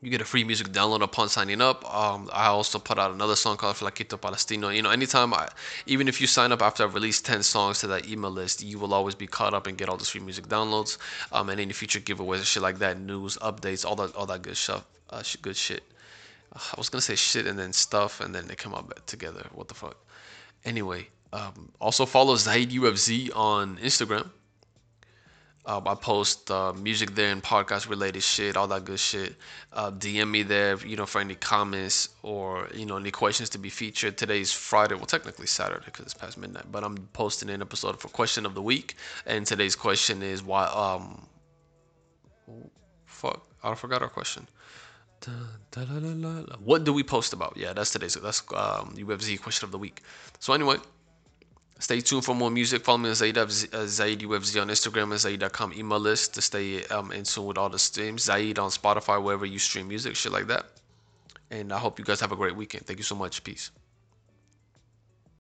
You 0.02 0.10
get 0.10 0.20
a 0.20 0.26
free 0.26 0.44
music 0.44 0.70
download 0.70 1.04
upon 1.04 1.30
signing 1.30 1.62
up. 1.62 1.86
Um, 1.94 2.28
I 2.34 2.48
also 2.48 2.80
put 2.80 2.98
out 2.98 3.12
another 3.12 3.36
song 3.36 3.56
called 3.58 3.76
Flaquito 3.76 4.20
Palestino. 4.20 4.70
You 4.70 4.82
know, 4.82 4.90
anytime 4.90 5.32
I, 5.32 5.48
even 5.86 6.08
if 6.08 6.20
you 6.20 6.26
sign 6.26 6.52
up 6.52 6.64
after 6.64 6.84
I've 6.84 6.96
released 6.96 7.26
10 7.28 7.44
songs 7.44 7.80
to 7.82 7.88
that 7.88 8.08
email 8.10 8.32
list, 8.32 8.64
you 8.64 8.80
will 8.80 8.96
always 8.96 9.14
be 9.14 9.28
caught 9.28 9.54
up 9.54 9.68
and 9.68 9.78
get 9.78 9.90
all 9.90 9.98
these 9.98 10.10
free 10.10 10.22
music 10.22 10.48
downloads. 10.48 10.98
Um, 11.32 11.50
and 11.50 11.60
any 11.60 11.74
future 11.74 12.00
giveaways 12.00 12.38
and 12.38 12.46
shit 12.46 12.64
like 12.64 12.80
that, 12.80 13.00
news, 13.00 13.38
updates, 13.44 13.86
all 13.86 13.96
that, 13.98 14.16
all 14.16 14.26
that 14.26 14.42
good 14.42 14.58
stuff, 14.58 14.84
uh, 15.12 15.22
good 15.44 15.56
shit. 15.56 15.84
I 16.54 16.76
was 16.80 16.90
gonna 16.90 17.02
say 17.02 17.16
shit 17.16 17.46
and 17.46 17.60
then 17.60 17.74
stuff, 17.74 18.22
and 18.22 18.34
then 18.34 18.48
they 18.48 18.56
come 18.56 18.74
out 18.74 19.06
together. 19.06 19.46
What 19.54 19.68
the 19.68 19.76
fuck? 19.76 19.98
Anyway, 20.66 21.10
um, 21.32 21.72
also 21.80 22.08
follow 22.08 22.36
Zieed 22.36 22.72
UFZ 22.72 23.30
on 23.36 23.78
Instagram. 23.78 24.32
Um, 25.68 25.86
I 25.86 25.96
post 25.96 26.50
uh, 26.50 26.72
music 26.72 27.14
there 27.14 27.30
and 27.30 27.44
podcast 27.44 27.90
related 27.90 28.24
shit, 28.24 28.56
all 28.56 28.68
that 28.68 28.86
good 28.86 29.02
shit. 29.02 29.36
Uh, 29.74 29.92
DM 29.92 30.30
me 30.32 30.42
there, 30.42 30.78
you 30.78 30.96
know, 30.96 31.06
for 31.06 31.20
any 31.20 31.36
comments 31.36 32.08
or 32.24 32.70
you 32.74 32.86
know 32.86 32.96
any 32.96 33.12
questions 33.12 33.50
to 33.50 33.58
be 33.58 33.70
featured. 33.70 34.18
Today's 34.18 34.54
Friday, 34.54 34.96
well, 34.96 35.06
technically 35.06 35.46
Saturday 35.46 35.84
because 35.84 36.06
it's 36.06 36.14
past 36.14 36.38
midnight, 36.38 36.72
but 36.72 36.86
I'm 36.86 36.96
posting 37.12 37.50
an 37.50 37.62
episode 37.62 38.00
for 38.00 38.08
question 38.08 38.46
of 38.46 38.56
the 38.56 38.62
week, 38.62 38.96
and 39.26 39.46
today's 39.46 39.76
question 39.76 40.24
is 40.24 40.42
why. 40.42 40.64
Um, 40.68 41.28
fuck, 43.06 43.46
I 43.62 43.76
forgot 43.76 44.02
our 44.02 44.10
question. 44.10 44.48
What 46.64 46.86
do 46.86 46.94
we 46.94 47.04
post 47.04 47.34
about? 47.34 47.58
Yeah, 47.58 47.74
that's 47.74 47.92
today's. 47.92 48.14
That's 48.14 48.42
um, 48.54 48.96
UFZ 48.96 49.42
question 49.42 49.66
of 49.66 49.72
the 49.72 49.78
week. 49.78 50.02
So 50.40 50.54
anyway. 50.54 50.78
Stay 51.80 52.02
tuned 52.02 52.26
for 52.26 52.34
more 52.34 52.50
music. 52.50 52.84
Follow 52.84 52.98
me 52.98 53.10
on 53.10 53.16
Zieed, 53.16 53.38
uh, 53.38 53.46
Zieed 53.46 54.22
UFZ 54.22 54.62
on 54.62 54.70
Instagram 54.70 55.04
and 55.04 55.14
Zieed.com 55.14 55.74
email 55.74 56.00
list 56.00 56.34
to 56.34 56.42
stay 56.42 56.84
um, 56.86 57.12
in 57.12 57.24
tune 57.24 57.46
with 57.46 57.58
all 57.58 57.70
the 57.70 57.78
streams. 57.78 58.28
Zieed 58.28 58.58
on 58.58 58.70
Spotify, 58.72 59.22
wherever 59.22 59.46
you 59.46 59.60
stream 59.60 59.88
music, 59.88 60.16
shit 60.16 60.32
like 60.32 60.48
that. 60.48 60.66
And 61.52 61.72
I 61.72 61.78
hope 61.78 62.00
you 62.00 62.06
guys 62.06 62.20
have 62.20 62.32
a 62.32 62.36
great 62.36 62.56
weekend. 62.56 62.86
Thank 62.86 63.00
you 63.00 63.04
so 63.04 63.16
much. 63.16 63.44
Peace. 63.44 63.72